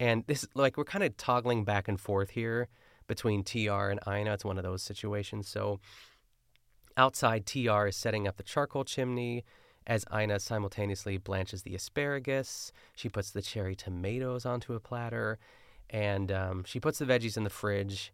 And 0.00 0.24
this, 0.26 0.48
like, 0.54 0.78
we're 0.78 0.84
kind 0.84 1.04
of 1.04 1.14
toggling 1.18 1.62
back 1.62 1.86
and 1.86 2.00
forth 2.00 2.30
here 2.30 2.68
between 3.06 3.44
TR 3.44 3.90
and 3.90 4.00
Ina. 4.08 4.32
It's 4.32 4.46
one 4.46 4.56
of 4.56 4.64
those 4.64 4.82
situations. 4.82 5.46
So 5.46 5.78
outside, 6.96 7.44
TR 7.44 7.88
is 7.88 7.96
setting 7.96 8.26
up 8.26 8.38
the 8.38 8.42
charcoal 8.42 8.84
chimney 8.84 9.44
as 9.86 10.06
Ina 10.10 10.40
simultaneously 10.40 11.18
blanches 11.18 11.60
the 11.60 11.74
asparagus. 11.74 12.72
She 12.94 13.10
puts 13.10 13.30
the 13.30 13.42
cherry 13.42 13.76
tomatoes 13.76 14.46
onto 14.46 14.72
a 14.72 14.80
platter, 14.80 15.38
and 15.90 16.32
um, 16.32 16.64
she 16.64 16.80
puts 16.80 16.98
the 16.98 17.04
veggies 17.04 17.36
in 17.36 17.44
the 17.44 17.50
fridge 17.50 18.10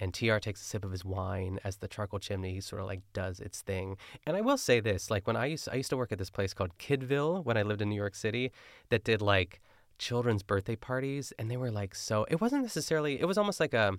and 0.00 0.12
TR 0.12 0.38
takes 0.38 0.60
a 0.62 0.64
sip 0.64 0.84
of 0.84 0.90
his 0.90 1.04
wine 1.04 1.60
as 1.62 1.76
the 1.76 1.88
charcoal 1.88 2.18
chimney 2.18 2.60
sort 2.60 2.80
of 2.80 2.88
like 2.88 3.02
does 3.12 3.38
its 3.38 3.60
thing. 3.60 3.96
And 4.26 4.36
I 4.36 4.40
will 4.40 4.58
say 4.58 4.80
this, 4.80 5.10
like 5.10 5.26
when 5.26 5.36
I 5.36 5.46
used 5.46 5.68
I 5.70 5.76
used 5.76 5.90
to 5.90 5.96
work 5.96 6.10
at 6.10 6.18
this 6.18 6.30
place 6.30 6.54
called 6.54 6.76
Kidville 6.78 7.44
when 7.44 7.56
I 7.56 7.62
lived 7.62 7.82
in 7.82 7.90
New 7.90 7.96
York 7.96 8.14
City 8.14 8.50
that 8.88 9.04
did 9.04 9.22
like 9.22 9.60
children's 9.98 10.42
birthday 10.42 10.76
parties 10.76 11.30
and 11.38 11.50
they 11.50 11.58
were 11.58 11.70
like 11.70 11.94
so 11.94 12.24
it 12.30 12.40
wasn't 12.40 12.62
necessarily 12.62 13.20
it 13.20 13.26
was 13.26 13.36
almost 13.36 13.60
like 13.60 13.74
a 13.74 13.92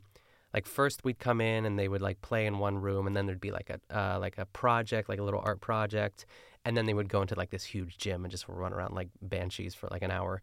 like 0.51 0.65
first 0.65 1.03
we'd 1.03 1.19
come 1.19 1.39
in 1.39 1.63
and 1.63 1.77
they 1.77 1.87
would 1.87 2.01
like 2.01 2.19
play 2.21 2.47
in 2.47 2.57
one 2.57 2.75
room 2.75 3.05
and 3.05 3.15
then 3.15 3.27
there'd 3.27 3.39
be 3.39 3.51
like 3.51 3.69
a 3.69 3.79
uh, 3.95 4.17
like 4.19 4.37
a 4.39 4.47
project 4.47 5.07
like 5.07 5.19
a 5.19 5.23
little 5.23 5.41
art 5.45 5.61
project 5.61 6.25
and 6.65 6.75
then 6.75 6.87
they 6.87 6.93
would 6.95 7.07
go 7.07 7.21
into 7.21 7.35
like 7.35 7.51
this 7.51 7.63
huge 7.63 7.99
gym 7.99 8.25
and 8.25 8.31
just 8.31 8.45
run 8.47 8.73
around 8.73 8.95
like 8.95 9.09
banshees 9.21 9.75
for 9.75 9.87
like 9.91 10.01
an 10.01 10.09
hour 10.09 10.41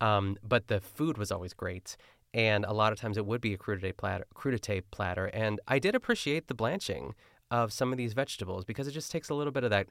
um, 0.00 0.36
but 0.46 0.68
the 0.68 0.80
food 0.80 1.18
was 1.18 1.32
always 1.32 1.54
great 1.54 1.96
and 2.34 2.64
a 2.64 2.72
lot 2.72 2.92
of 2.92 3.00
times 3.00 3.16
it 3.16 3.26
would 3.26 3.40
be 3.40 3.54
a 3.54 3.58
crudité 3.58 3.96
platter, 3.96 4.26
crudité 4.34 4.82
platter. 4.90 5.26
And 5.26 5.60
I 5.66 5.78
did 5.78 5.94
appreciate 5.94 6.48
the 6.48 6.54
blanching 6.54 7.14
of 7.50 7.72
some 7.72 7.92
of 7.92 7.98
these 7.98 8.12
vegetables 8.12 8.64
because 8.64 8.86
it 8.86 8.92
just 8.92 9.10
takes 9.10 9.28
a 9.28 9.34
little 9.34 9.52
bit 9.52 9.64
of 9.64 9.70
that. 9.70 9.88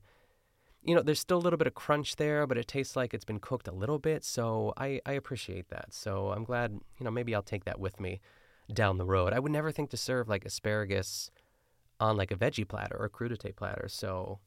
You 0.84 0.96
know, 0.96 1.02
there's 1.02 1.20
still 1.20 1.38
a 1.38 1.40
little 1.40 1.58
bit 1.58 1.68
of 1.68 1.74
crunch 1.74 2.16
there, 2.18 2.46
but 2.46 2.58
it 2.58 2.68
tastes 2.68 2.96
like 2.96 3.14
it's 3.14 3.26
been 3.26 3.40
cooked 3.40 3.68
a 3.68 3.74
little 3.74 4.00
bit. 4.00 4.24
So 4.24 4.74
I, 4.78 5.02
I 5.06 5.14
appreciate 5.14 5.70
that. 5.70 5.94
So 5.94 6.32
I'm 6.32 6.44
glad, 6.44 6.72
you 6.72 7.04
know, 7.04 7.12
maybe 7.12 7.34
I'll 7.34 7.42
take 7.42 7.66
that 7.66 7.80
with 7.80 8.00
me 8.00 8.22
down 8.72 8.98
the 8.98 9.06
road. 9.06 9.34
I 9.34 9.40
would 9.40 9.52
never 9.52 9.72
think 9.72 9.90
to 9.90 9.98
serve 9.98 10.30
like 10.30 10.46
asparagus 10.46 11.32
on 12.00 12.16
like 12.16 12.32
a 12.32 12.36
veggie 12.36 12.68
platter 12.68 12.96
or 12.98 13.06
a 13.06 13.10
crudité 13.10 13.56
platter. 13.56 13.88
So 13.90 14.40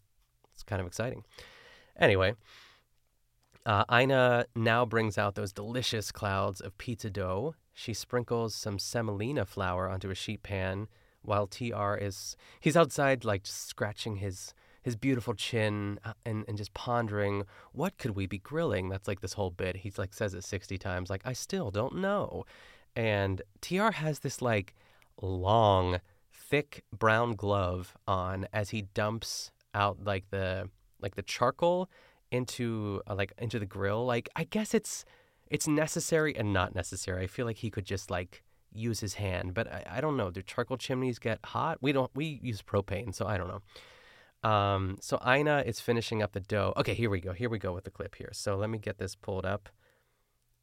it's 0.55 0.62
kind 0.62 0.81
of 0.81 0.87
exciting. 0.87 1.24
Anyway, 1.98 2.35
uh, 3.66 3.85
Ina 3.92 4.46
now 4.55 4.85
brings 4.85 5.18
out 5.18 5.35
those 5.35 5.53
delicious 5.53 6.11
clouds 6.12 6.61
of 6.61 6.77
pizza 6.79 7.11
dough. 7.11 7.55
She 7.75 7.94
sprinkles 7.94 8.55
some 8.55 8.79
semolina 8.79 9.44
flour 9.44 9.88
onto 9.88 10.11
a 10.11 10.14
sheet 10.14 10.42
pan 10.42 10.88
while 11.23 11.46
TR 11.46 11.94
is 11.94 12.37
he's 12.61 12.77
outside 12.77 13.25
like 13.25 13.42
just 13.42 13.68
scratching 13.68 14.16
his 14.16 14.55
his 14.83 14.96
beautiful 14.96 15.35
chin 15.35 15.99
uh, 16.05 16.14
and, 16.25 16.44
and 16.49 16.57
just 16.57 16.73
pondering 16.73 17.44
what 17.73 17.99
could 17.99 18.16
we 18.16 18.27
be 18.27 18.38
grilling? 18.38 18.88
That's 18.88 19.07
like 19.07 19.20
this 19.20 19.35
whole 19.35 19.51
bit. 19.51 19.77
He's 19.77 19.99
like 19.99 20.14
says 20.14 20.33
it 20.35 20.44
60 20.44 20.79
times 20.79 21.11
like 21.11 21.23
i 21.25 21.33
still 21.33 21.70
don't 21.70 21.96
know. 21.96 22.44
And 22.96 23.42
tr 23.61 23.90
has 23.90 24.20
this 24.20 24.40
like 24.40 24.75
long 25.20 26.01
thick 26.33 26.85
brown 26.96 27.35
glove 27.35 27.94
on 28.09 28.46
as 28.53 28.70
he 28.70 28.83
dumps 28.83 29.51
out 29.75 30.03
like 30.03 30.25
the 30.31 30.68
like 31.01 31.14
the 31.14 31.23
charcoal 31.23 31.88
into 32.31 33.03
uh, 33.09 33.14
like 33.14 33.33
into 33.38 33.59
the 33.59 33.66
grill 33.66 34.05
like 34.05 34.29
i 34.37 34.45
guess 34.45 34.75
it's 34.75 35.05
it's 35.49 35.66
necessary 35.66 36.37
and 36.37 36.53
not 36.53 36.75
necessary 36.75 37.25
i 37.25 37.27
feel 37.27 37.47
like 37.47 37.59
he 37.59 37.71
could 37.71 37.85
just 37.85 38.11
like 38.11 38.43
use 38.73 39.01
his 39.01 39.14
hand 39.14 39.53
but 39.53 39.66
i, 39.73 39.85
I 39.97 40.01
don't 40.01 40.16
know 40.16 40.31
do 40.31 40.43
charcoal 40.43 40.77
chimneys 40.77 41.19
get 41.19 41.40
hot 41.45 41.79
we 41.81 41.93
don't 41.93 42.11
we 42.14 42.40
use 42.43 42.62
propane 42.62 43.14
so 43.14 43.27
i 43.27 43.37
don't 43.37 43.49
know 43.49 43.62
um, 44.43 44.97
so 45.01 45.21
Ina 45.27 45.64
is 45.66 45.81
finishing 45.81 46.23
up 46.23 46.33
the 46.33 46.40
dough. 46.40 46.73
Okay, 46.77 46.95
here 46.95 47.11
we 47.11 47.21
go. 47.21 47.33
Here 47.33 47.51
we 47.51 47.59
go 47.59 47.73
with 47.73 47.85
the 47.85 47.90
clip 47.90 48.14
here. 48.14 48.31
So 48.33 48.57
let 48.57 48.71
me 48.71 48.79
get 48.79 48.99
this 48.99 49.14
pulled 49.14 49.45
up. 49.45 49.69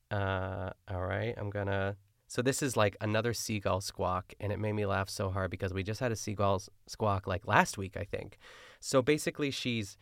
Uh, 0.10 0.72
all 0.90 1.04
right, 1.04 1.36
I'm 1.38 1.50
gonna. 1.50 1.98
So 2.28 2.42
this 2.42 2.62
is 2.62 2.76
like 2.76 2.98
another 3.02 3.34
seagull 3.34 3.82
squawk, 3.82 4.34
and 4.40 4.52
it 4.52 4.60
made 4.60 4.74
me 4.74 4.86
laugh 4.86 5.10
so 5.10 5.30
hard 5.30 5.52
because 5.52 5.74
we 5.74 5.84
just 5.84 6.00
had 6.00 6.12
a 6.12 6.16
seagull 6.16 6.62
squawk 6.88 7.28
like 7.28 7.48
last 7.48 7.78
week, 7.78 7.96
I 7.96 8.04
think. 8.04 8.38
So 8.80 9.02
basically, 9.02 9.52
she's 9.52 9.98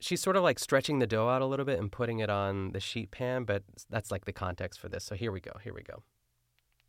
she's 0.00 0.20
sort 0.20 0.36
of 0.36 0.42
like 0.42 0.58
stretching 0.58 0.98
the 0.98 1.06
dough 1.06 1.28
out 1.28 1.42
a 1.42 1.46
little 1.46 1.64
bit 1.64 1.78
and 1.78 1.90
putting 1.90 2.18
it 2.20 2.30
on 2.30 2.72
the 2.72 2.80
sheet 2.80 3.10
pan, 3.10 3.44
but 3.44 3.62
that's 3.90 4.10
like 4.10 4.24
the 4.24 4.32
context 4.32 4.80
for 4.80 4.88
this. 4.88 5.04
So 5.04 5.14
here 5.14 5.32
we 5.32 5.40
go. 5.40 5.52
Here 5.62 5.74
we 5.74 5.82
go. 5.82 6.02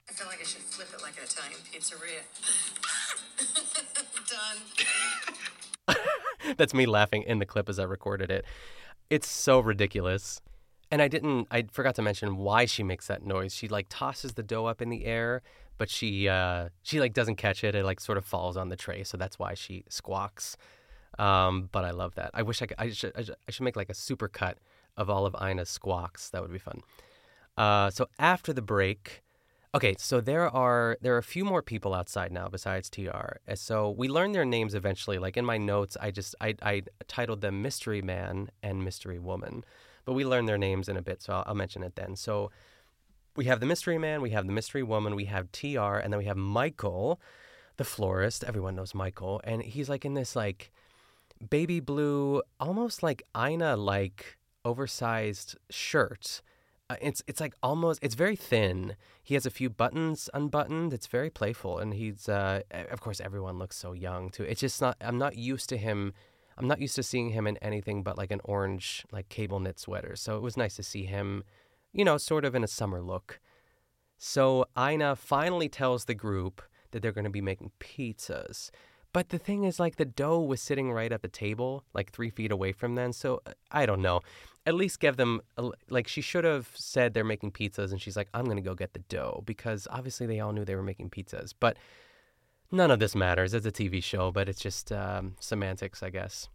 I 0.07 0.13
feel 0.13 0.27
like 0.27 0.39
I 0.41 0.43
should 0.43 0.61
flip 0.61 0.87
it 0.93 1.01
like 1.01 1.17
an 1.17 1.23
Italian 1.23 1.59
pizzeria. 1.71 2.23
Done. 5.87 5.97
That's 6.57 6.73
me 6.73 6.85
laughing 6.85 7.23
in 7.23 7.39
the 7.39 7.45
clip 7.45 7.69
as 7.69 7.79
I 7.79 7.83
recorded 7.83 8.31
it. 8.31 8.45
It's 9.09 9.27
so 9.27 9.59
ridiculous. 9.59 10.41
And 10.91 11.01
I 11.01 11.07
didn't 11.07 11.47
I 11.51 11.65
forgot 11.71 11.95
to 11.95 12.01
mention 12.01 12.37
why 12.37 12.65
she 12.65 12.83
makes 12.83 13.07
that 13.07 13.23
noise. 13.23 13.53
She 13.53 13.67
like 13.67 13.87
tosses 13.89 14.33
the 14.33 14.43
dough 14.43 14.65
up 14.65 14.81
in 14.81 14.89
the 14.89 15.05
air, 15.05 15.41
but 15.77 15.89
she 15.89 16.27
uh 16.27 16.69
she 16.83 16.99
like 16.99 17.13
doesn't 17.13 17.35
catch 17.35 17.63
it. 17.63 17.75
It 17.75 17.85
like 17.85 17.99
sort 17.99 18.17
of 18.17 18.25
falls 18.25 18.57
on 18.57 18.69
the 18.69 18.75
tray, 18.75 19.03
so 19.03 19.17
that's 19.17 19.37
why 19.37 19.53
she 19.53 19.83
squawks. 19.89 20.57
Um, 21.19 21.69
but 21.71 21.85
I 21.85 21.91
love 21.91 22.15
that. 22.15 22.31
I 22.33 22.41
wish 22.41 22.61
I 22.61 22.65
could 22.65 22.77
I 22.79 22.89
should 22.89 23.13
I 23.15 23.51
should 23.51 23.63
make 23.63 23.75
like 23.75 23.89
a 23.89 23.93
super 23.93 24.27
cut 24.27 24.57
of 24.97 25.09
all 25.09 25.25
of 25.25 25.35
Ina's 25.41 25.69
squawks. 25.69 26.29
That 26.29 26.41
would 26.41 26.51
be 26.51 26.59
fun. 26.59 26.81
Uh, 27.57 27.89
so 27.89 28.07
after 28.17 28.53
the 28.53 28.61
break, 28.61 29.21
Okay, 29.71 29.93
so 29.99 30.19
there 30.19 30.49
are 30.49 30.97
there 30.99 31.13
are 31.13 31.19
a 31.19 31.23
few 31.23 31.45
more 31.45 31.61
people 31.61 31.93
outside 31.93 32.31
now 32.31 32.47
besides 32.47 32.89
TR. 32.89 33.37
So 33.53 33.91
we 33.91 34.07
learned 34.07 34.33
their 34.33 34.45
names 34.45 34.73
eventually. 34.73 35.19
Like 35.19 35.37
in 35.37 35.45
my 35.45 35.59
notes, 35.59 35.95
I 36.01 36.09
just 36.09 36.33
I, 36.41 36.55
I 36.63 36.81
titled 37.07 37.41
them 37.41 37.61
Mystery 37.61 38.01
Man 38.01 38.49
and 38.63 38.83
Mystery 38.83 39.19
Woman, 39.19 39.63
but 40.05 40.13
we 40.13 40.25
learn 40.25 40.47
their 40.47 40.57
names 40.57 40.89
in 40.89 40.97
a 40.97 41.03
bit, 41.03 41.21
so 41.21 41.33
I'll, 41.33 41.43
I'll 41.45 41.53
mention 41.53 41.83
it 41.83 41.95
then. 41.95 42.15
So 42.15 42.49
we 43.35 43.45
have 43.45 43.59
the 43.59 43.67
Mystery 43.67 43.99
Man, 43.99 44.23
we 44.23 44.31
have 44.31 44.47
the 44.47 44.53
Mystery 44.53 44.81
Woman, 44.81 45.15
we 45.15 45.25
have 45.25 45.51
TR, 45.51 45.97
and 45.97 46.11
then 46.11 46.17
we 46.17 46.25
have 46.25 46.37
Michael, 46.37 47.21
the 47.77 47.83
florist. 47.83 48.43
Everyone 48.43 48.75
knows 48.75 48.95
Michael, 48.95 49.39
and 49.43 49.61
he's 49.61 49.87
like 49.87 50.03
in 50.03 50.15
this 50.15 50.35
like 50.35 50.71
baby 51.47 51.79
blue, 51.79 52.41
almost 52.59 53.03
like 53.03 53.23
Ina 53.37 53.75
like 53.77 54.37
oversized 54.65 55.55
shirt 55.69 56.41
uh, 56.89 56.95
it's 57.01 57.21
it's 57.27 57.39
like 57.39 57.53
almost 57.61 57.99
it's 58.01 58.15
very 58.15 58.35
thin. 58.35 58.95
He 59.21 59.35
has 59.35 59.45
a 59.45 59.51
few 59.51 59.69
buttons 59.69 60.29
unbuttoned. 60.33 60.91
It's 60.91 61.05
very 61.05 61.29
playful, 61.29 61.77
and 61.77 61.93
he's 61.93 62.27
uh, 62.27 62.61
of 62.71 62.99
course 62.99 63.21
everyone 63.21 63.59
looks 63.59 63.77
so 63.77 63.93
young 63.93 64.29
too. 64.29 64.43
It's 64.43 64.61
just 64.61 64.81
not. 64.81 64.97
I'm 64.99 65.17
not 65.17 65.35
used 65.37 65.69
to 65.69 65.77
him. 65.77 66.13
I'm 66.57 66.67
not 66.67 66.81
used 66.81 66.95
to 66.95 67.03
seeing 67.03 67.29
him 67.29 67.47
in 67.47 67.57
anything 67.57 68.03
but 68.03 68.17
like 68.17 68.31
an 68.31 68.41
orange 68.43 69.05
like 69.11 69.29
cable 69.29 69.59
knit 69.59 69.79
sweater. 69.79 70.15
So 70.15 70.35
it 70.35 70.41
was 70.41 70.57
nice 70.57 70.75
to 70.77 70.83
see 70.83 71.05
him, 71.05 71.43
you 71.93 72.03
know, 72.03 72.17
sort 72.17 72.43
of 72.43 72.55
in 72.55 72.63
a 72.63 72.67
summer 72.67 73.01
look. 73.01 73.39
So 74.17 74.65
Ina 74.77 75.15
finally 75.15 75.69
tells 75.69 76.05
the 76.05 76.15
group 76.15 76.61
that 76.91 77.01
they're 77.01 77.13
going 77.13 77.23
to 77.23 77.29
be 77.29 77.39
making 77.39 77.71
pizzas. 77.79 78.71
But 79.19 79.27
the 79.27 79.37
thing 79.37 79.65
is, 79.65 79.81
like, 79.81 79.97
the 79.97 80.05
dough 80.05 80.39
was 80.39 80.61
sitting 80.61 80.93
right 80.93 81.11
at 81.11 81.21
the 81.21 81.27
table, 81.27 81.83
like 81.93 82.09
three 82.09 82.29
feet 82.29 82.53
away 82.53 82.71
from 82.71 82.95
them. 82.95 83.11
So 83.11 83.41
uh, 83.45 83.51
I 83.69 83.85
don't 83.85 84.01
know. 84.01 84.21
At 84.65 84.75
least 84.75 85.01
give 85.01 85.17
them, 85.17 85.41
a, 85.57 85.71
like, 85.89 86.07
she 86.07 86.21
should 86.21 86.45
have 86.45 86.69
said 86.73 87.13
they're 87.13 87.25
making 87.25 87.51
pizzas, 87.51 87.91
and 87.91 88.01
she's 88.01 88.15
like, 88.15 88.29
I'm 88.33 88.45
going 88.45 88.55
to 88.55 88.63
go 88.63 88.75
get 88.75 88.93
the 88.93 88.99
dough 89.09 89.43
because 89.45 89.89
obviously 89.91 90.25
they 90.25 90.39
all 90.39 90.53
knew 90.53 90.63
they 90.63 90.77
were 90.77 90.81
making 90.81 91.09
pizzas. 91.09 91.53
But 91.59 91.75
none 92.71 92.91
of 92.91 92.99
this 92.99 93.13
matters. 93.13 93.53
It's 93.53 93.65
a 93.65 93.73
TV 93.73 94.01
show, 94.01 94.31
but 94.31 94.47
it's 94.47 94.61
just 94.61 94.89
um, 94.93 95.35
semantics, 95.41 96.01
I 96.01 96.11
guess. 96.11 96.47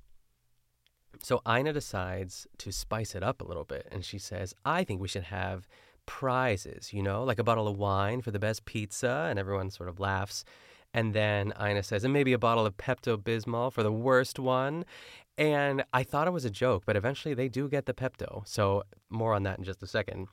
So 1.23 1.43
Ina 1.47 1.75
decides 1.75 2.47
to 2.57 2.73
spice 2.73 3.15
it 3.15 3.23
up 3.23 3.43
a 3.43 3.45
little 3.45 3.65
bit, 3.65 3.87
and 3.93 4.03
she 4.03 4.17
says, 4.17 4.55
I 4.65 4.85
think 4.85 5.03
we 5.03 5.09
should 5.09 5.25
have 5.25 5.69
prizes, 6.07 6.95
you 6.95 7.03
know, 7.03 7.25
like 7.25 7.39
a 7.39 7.45
bottle 7.45 7.69
of 7.69 7.77
wine 7.77 8.23
for 8.23 8.31
the 8.31 8.39
best 8.39 8.65
pizza, 8.65 9.27
and 9.29 9.39
everyone 9.39 9.69
sort 9.69 9.91
of 9.91 10.01
laughs. 10.01 10.47
And 10.95 11.13
then 11.13 11.53
Ina 11.61 11.83
says, 11.83 12.05
and 12.05 12.13
maybe 12.13 12.33
a 12.33 12.39
bottle 12.39 12.65
of 12.65 12.77
Pepto 12.77 13.17
Bismol 13.17 13.73
for 13.73 13.83
the 13.83 13.93
worst 13.93 14.39
one. 14.39 14.85
And 15.37 15.85
I 15.93 16.05
thought 16.05 16.29
it 16.29 16.31
was 16.31 16.45
a 16.45 16.51
joke, 16.51 16.85
but 16.87 16.97
eventually 16.97 17.35
they 17.35 17.49
do 17.49 17.69
get 17.69 17.87
the 17.87 17.93
Pepto. 17.93 18.47
So 18.47 18.85
more 19.11 19.35
on 19.35 19.43
that 19.43 19.59
in 19.59 19.65
just 19.65 19.83
a 19.83 19.89
second. 19.89 20.29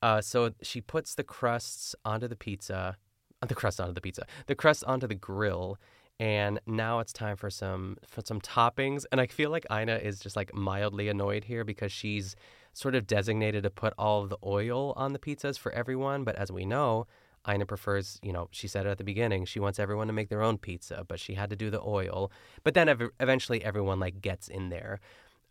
Uh, 0.00 0.22
so 0.22 0.52
she 0.62 0.80
puts 0.80 1.14
the 1.14 1.22
crusts 1.22 1.94
onto 2.04 2.26
the 2.26 2.34
pizza, 2.34 2.96
the 3.46 3.54
crust 3.54 3.80
onto 3.80 3.92
the 3.92 4.00
pizza, 4.00 4.26
the 4.46 4.54
crust 4.54 4.82
onto 4.84 5.06
the 5.06 5.14
grill, 5.14 5.78
and 6.18 6.60
now 6.66 6.98
it's 7.00 7.12
time 7.12 7.36
for 7.36 7.50
some 7.50 7.96
for 8.06 8.22
some 8.24 8.40
toppings. 8.40 9.04
And 9.12 9.20
I 9.20 9.26
feel 9.26 9.50
like 9.50 9.66
Ina 9.70 9.96
is 9.96 10.20
just 10.20 10.36
like 10.36 10.54
mildly 10.54 11.08
annoyed 11.08 11.44
here 11.44 11.64
because 11.64 11.92
she's 11.92 12.34
sort 12.72 12.94
of 12.94 13.06
designated 13.06 13.62
to 13.64 13.70
put 13.70 13.92
all 13.98 14.22
of 14.22 14.30
the 14.30 14.38
oil 14.44 14.92
on 14.96 15.12
the 15.12 15.18
pizzas 15.18 15.58
for 15.58 15.72
everyone, 15.72 16.24
but 16.24 16.36
as 16.36 16.50
we 16.50 16.64
know, 16.64 17.06
Ina 17.48 17.66
prefers, 17.66 18.20
you 18.22 18.32
know, 18.32 18.48
she 18.52 18.68
said 18.68 18.86
it 18.86 18.90
at 18.90 18.98
the 18.98 19.04
beginning, 19.04 19.44
she 19.44 19.58
wants 19.58 19.78
everyone 19.78 20.06
to 20.06 20.12
make 20.12 20.28
their 20.28 20.42
own 20.42 20.58
pizza, 20.58 21.04
but 21.06 21.18
she 21.18 21.34
had 21.34 21.50
to 21.50 21.56
do 21.56 21.70
the 21.70 21.80
oil. 21.80 22.30
But 22.62 22.74
then 22.74 22.88
ev- 22.88 23.10
eventually 23.18 23.64
everyone 23.64 23.98
like 23.98 24.20
gets 24.20 24.48
in 24.48 24.68
there. 24.68 25.00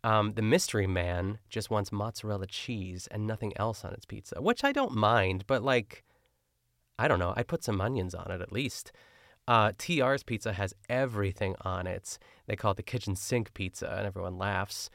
Um, 0.04 0.32
the 0.32 0.42
mystery 0.42 0.86
man 0.86 1.38
just 1.48 1.70
wants 1.70 1.92
mozzarella 1.92 2.46
cheese 2.46 3.08
and 3.10 3.26
nothing 3.26 3.52
else 3.56 3.84
on 3.84 3.92
its 3.92 4.06
pizza, 4.06 4.40
which 4.40 4.64
I 4.64 4.72
don't 4.72 4.94
mind, 4.94 5.44
but 5.46 5.62
like, 5.62 6.02
I 6.98 7.08
don't 7.08 7.18
know, 7.18 7.34
I'd 7.36 7.46
put 7.46 7.62
some 7.62 7.80
onions 7.80 8.14
on 8.14 8.30
it 8.30 8.40
at 8.40 8.52
least. 8.52 8.90
Uh, 9.46 9.72
TR's 9.76 10.22
pizza 10.22 10.52
has 10.52 10.74
everything 10.88 11.56
on 11.62 11.86
it. 11.86 12.18
They 12.46 12.56
call 12.56 12.72
it 12.72 12.76
the 12.76 12.82
kitchen 12.82 13.16
sink 13.16 13.54
pizza, 13.54 13.92
and 13.96 14.06
everyone 14.06 14.38
laughs. 14.38 14.88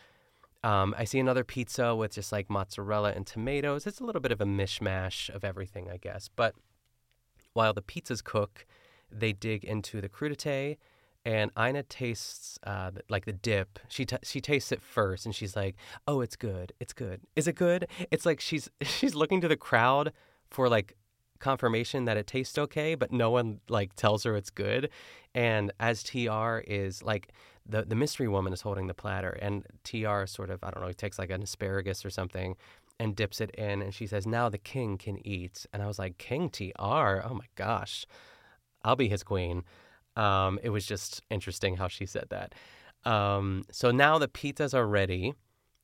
Um, 0.63 0.95
I 0.97 1.03
see 1.03 1.19
another 1.19 1.43
pizza 1.43 1.95
with 1.95 2.13
just 2.13 2.31
like 2.31 2.49
mozzarella 2.49 3.11
and 3.11 3.25
tomatoes. 3.25 3.85
It's 3.85 3.99
a 3.99 4.03
little 4.03 4.21
bit 4.21 4.31
of 4.31 4.41
a 4.41 4.45
mishmash 4.45 5.29
of 5.29 5.43
everything, 5.43 5.89
I 5.89 5.97
guess. 5.97 6.29
But 6.35 6.55
while 7.57 7.73
the 7.73 7.81
pizzas 7.81 8.23
cook, 8.23 8.67
they 9.11 9.33
dig 9.33 9.63
into 9.63 9.99
the 9.99 10.07
crudité, 10.07 10.77
and 11.25 11.49
Ina 11.59 11.81
tastes 11.81 12.59
uh, 12.63 12.91
like 13.09 13.25
the 13.25 13.33
dip. 13.33 13.79
She 13.89 14.05
t- 14.05 14.17
she 14.23 14.39
tastes 14.39 14.71
it 14.71 14.79
first, 14.79 15.25
and 15.25 15.33
she's 15.33 15.55
like, 15.55 15.75
"Oh, 16.07 16.21
it's 16.21 16.35
good. 16.35 16.71
It's 16.79 16.93
good. 16.93 17.21
Is 17.35 17.47
it 17.47 17.55
good?" 17.55 17.87
It's 18.11 18.27
like 18.27 18.39
she's 18.39 18.69
she's 18.83 19.15
looking 19.15 19.41
to 19.41 19.47
the 19.47 19.57
crowd 19.57 20.13
for 20.51 20.69
like 20.69 20.95
confirmation 21.39 22.05
that 22.05 22.15
it 22.15 22.27
tastes 22.27 22.59
okay, 22.59 22.93
but 22.93 23.11
no 23.11 23.31
one 23.31 23.59
like 23.69 23.95
tells 23.95 24.23
her 24.23 24.35
it's 24.37 24.51
good. 24.51 24.89
And 25.33 25.71
as 25.79 26.03
TR 26.03 26.59
is 26.59 27.01
like 27.01 27.29
the 27.65 27.83
the 27.83 27.95
mystery 27.95 28.27
woman 28.27 28.53
is 28.53 28.61
holding 28.61 28.85
the 28.85 28.93
platter, 28.93 29.31
and 29.31 29.65
TR 29.83 30.27
sort 30.27 30.51
of 30.51 30.63
I 30.63 30.69
don't 30.69 30.81
know, 30.81 30.89
he 30.89 30.93
takes 30.93 31.17
like 31.17 31.31
an 31.31 31.41
asparagus 31.41 32.05
or 32.05 32.11
something, 32.11 32.55
and 32.99 33.15
dips 33.15 33.41
it 33.41 33.51
in. 33.51 33.81
And 33.81 33.93
she 33.93 34.07
says, 34.07 34.25
Now 34.25 34.49
the 34.49 34.57
king 34.57 34.97
can 34.97 35.25
eat. 35.25 35.65
And 35.73 35.81
I 35.81 35.87
was 35.87 35.99
like, 35.99 36.17
King 36.17 36.49
TR? 36.49 36.71
Oh 36.79 37.33
my 37.33 37.45
gosh. 37.55 38.05
I'll 38.83 38.95
be 38.95 39.09
his 39.09 39.23
queen. 39.23 39.63
Um, 40.15 40.59
it 40.63 40.69
was 40.69 40.85
just 40.85 41.21
interesting 41.29 41.77
how 41.77 41.87
she 41.87 42.05
said 42.05 42.25
that. 42.29 42.55
Um, 43.05 43.63
so 43.71 43.91
now 43.91 44.17
the 44.17 44.27
pizzas 44.27 44.73
are 44.73 44.87
ready, 44.87 45.33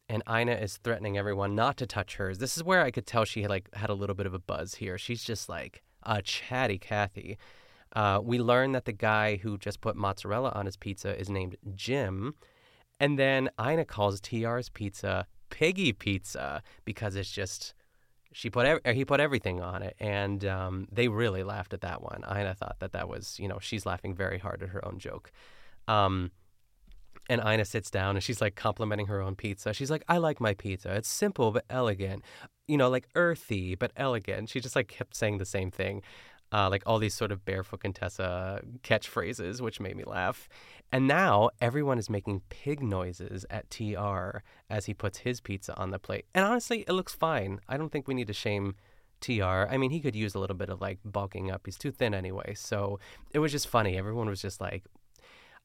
and 0.09 0.23
Ina 0.29 0.53
is 0.53 0.77
threatening 0.77 1.17
everyone 1.17 1.55
not 1.55 1.77
to 1.77 1.87
touch 1.87 2.15
hers. 2.15 2.39
This 2.39 2.57
is 2.57 2.63
where 2.63 2.81
I 2.81 2.91
could 2.91 3.05
tell 3.05 3.25
she 3.25 3.43
had 3.43 3.49
like 3.49 3.73
had 3.75 3.89
a 3.89 3.93
little 3.93 4.15
bit 4.15 4.25
of 4.25 4.33
a 4.33 4.39
buzz 4.39 4.75
here. 4.75 4.97
She's 4.97 5.23
just 5.23 5.49
like 5.49 5.83
a 6.03 6.21
chatty 6.21 6.79
Cathy. 6.79 7.37
Uh, 7.95 8.19
we 8.23 8.39
learn 8.39 8.71
that 8.71 8.85
the 8.85 8.91
guy 8.91 9.35
who 9.37 9.57
just 9.57 9.79
put 9.79 9.95
mozzarella 9.95 10.51
on 10.55 10.65
his 10.65 10.77
pizza 10.77 11.17
is 11.17 11.29
named 11.29 11.55
Jim, 11.75 12.33
and 12.99 13.19
then 13.19 13.49
Ina 13.61 13.85
calls 13.85 14.19
TR's 14.19 14.69
pizza 14.69 15.27
piggy 15.53 15.93
pizza 15.93 16.63
because 16.83 17.15
it's 17.15 17.31
just 17.31 17.75
she 18.31 18.49
put 18.49 18.65
ev- 18.65 18.95
he 18.95 19.05
put 19.05 19.19
everything 19.19 19.61
on 19.61 19.83
it, 19.83 19.95
and 19.99 20.43
um, 20.45 20.87
they 20.91 21.07
really 21.07 21.43
laughed 21.43 21.75
at 21.75 21.81
that 21.81 22.01
one. 22.01 22.23
Ina 22.27 22.55
thought 22.55 22.77
that 22.79 22.91
that 22.93 23.07
was 23.07 23.37
you 23.39 23.47
know 23.47 23.59
she's 23.61 23.85
laughing 23.85 24.15
very 24.15 24.39
hard 24.39 24.63
at 24.63 24.69
her 24.69 24.83
own 24.83 24.97
joke. 24.97 25.31
Um, 25.87 26.31
and 27.29 27.39
Ina 27.45 27.65
sits 27.65 27.89
down 27.89 28.15
and 28.15 28.23
she's 28.23 28.41
like 28.41 28.55
complimenting 28.55 29.07
her 29.07 29.21
own 29.21 29.35
pizza. 29.35 29.73
She's 29.73 29.91
like, 29.91 30.03
I 30.09 30.17
like 30.17 30.41
my 30.41 30.55
pizza. 30.55 30.93
It's 30.95 31.07
simple 31.07 31.51
but 31.51 31.63
elegant. 31.69 32.23
You 32.67 32.77
know, 32.77 32.89
like 32.89 33.07
earthy 33.15 33.75
but 33.75 33.91
elegant. 33.95 34.49
She 34.49 34.59
just 34.59 34.75
like 34.75 34.87
kept 34.87 35.15
saying 35.15 35.37
the 35.37 35.45
same 35.45 35.71
thing. 35.71 36.01
Uh, 36.53 36.69
like 36.69 36.83
all 36.85 36.99
these 36.99 37.15
sort 37.15 37.31
of 37.31 37.43
barefoot 37.43 37.79
Contessa 37.79 38.61
catchphrases, 38.83 39.59
which 39.59 39.79
made 39.79 39.97
me 39.97 40.03
laugh. 40.05 40.47
And 40.91 41.07
now 41.07 41.49
everyone 41.59 41.97
is 41.97 42.11
making 42.11 42.43
pig 42.49 42.83
noises 42.83 43.43
at 43.49 43.71
TR 43.71 44.43
as 44.69 44.85
he 44.85 44.93
puts 44.93 45.19
his 45.19 45.41
pizza 45.41 45.75
on 45.75 45.89
the 45.89 45.97
plate. 45.97 46.25
And 46.35 46.45
honestly, 46.45 46.85
it 46.87 46.91
looks 46.91 47.15
fine. 47.15 47.59
I 47.67 47.77
don't 47.77 47.91
think 47.91 48.07
we 48.07 48.13
need 48.13 48.27
to 48.27 48.33
shame 48.33 48.75
TR. 49.19 49.65
I 49.67 49.77
mean, 49.77 49.89
he 49.89 49.99
could 49.99 50.15
use 50.15 50.35
a 50.35 50.39
little 50.39 50.55
bit 50.55 50.69
of 50.69 50.81
like 50.81 50.99
bulking 51.03 51.49
up. 51.49 51.61
He's 51.65 51.77
too 51.77 51.91
thin 51.91 52.13
anyway. 52.13 52.53
So 52.55 52.99
it 53.31 53.39
was 53.39 53.51
just 53.51 53.67
funny. 53.67 53.97
Everyone 53.97 54.29
was 54.29 54.41
just 54.41 54.61
like, 54.61 54.83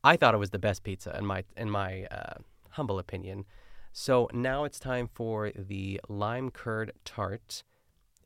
I 0.03 0.17
thought 0.17 0.35
it 0.35 0.39
was 0.39 0.51
the 0.51 0.59
best 0.59 0.85
pizza 0.85 1.15
in 1.19 1.27
my 1.27 1.45
in 1.57 1.71
my 1.71 2.05
uh, 2.05 2.39
humble 2.71 2.99
opinion. 2.99 3.45
So 3.93 4.29
now 4.33 4.65
it's 4.65 4.79
time 4.79 5.09
for 5.13 5.51
the 5.51 6.01
lime 6.09 6.51
curd 6.51 6.93
tart, 7.05 7.65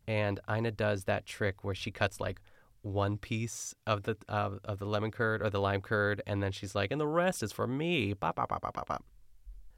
and 0.07 0.39
Ina 0.51 0.73
does 0.73 1.05
that 1.05 1.25
trick 1.25 1.65
where 1.65 1.75
she 1.75 1.91
cuts 1.91 2.21
like 2.21 2.41
one 2.83 3.17
piece 3.17 3.75
of 3.87 4.03
the 4.03 4.17
uh, 4.29 4.51
of 4.65 4.79
the 4.79 4.85
lemon 4.85 5.11
curd 5.11 5.43
or 5.43 5.51
the 5.51 5.61
lime 5.61 5.81
curd, 5.81 6.23
and 6.27 6.43
then 6.43 6.53
she's 6.53 6.75
like, 6.75 6.91
and 6.91 7.01
the 7.01 7.07
rest 7.07 7.43
is 7.43 7.53
for 7.53 7.67
me. 7.67 8.13
Bop, 8.13 8.37
bop, 8.37 8.49
bop, 8.49 8.63
bop, 8.63 8.75
bop, 8.75 8.87
bop. 8.87 9.05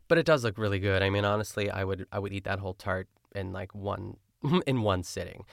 But 0.09 0.19
it 0.19 0.27
does 0.27 0.45
look 0.45 0.59
really 0.59 0.79
good. 0.79 1.03
I 1.03 1.11
mean, 1.11 1.25
honestly, 1.25 1.71
I 1.71 1.85
would 1.85 2.07
I 2.11 2.19
would 2.19 2.33
eat 2.33 2.45
that 2.45 2.59
whole 2.59 2.75
tart 2.75 3.09
in 3.35 3.53
like 3.53 3.75
one 3.75 4.17
in 4.67 4.83
one 4.83 5.03
sitting. 5.03 5.45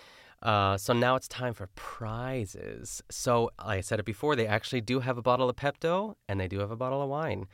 Uh, 0.42 0.76
so 0.76 0.92
now 0.92 1.16
it's 1.16 1.28
time 1.28 1.54
for 1.54 1.68
prizes. 1.76 3.04
So 3.12 3.52
like 3.64 3.78
I 3.78 3.82
said 3.82 4.00
it 4.00 4.06
before, 4.06 4.36
they 4.36 4.48
actually 4.48 4.82
do 4.82 5.00
have 5.02 5.18
a 5.18 5.22
bottle 5.22 5.50
of 5.50 5.56
Pepto 5.56 6.16
and 6.28 6.40
they 6.40 6.48
do 6.48 6.60
have 6.60 6.72
a 6.72 6.76
bottle 6.76 7.02
of 7.02 7.10
wine. 7.10 7.46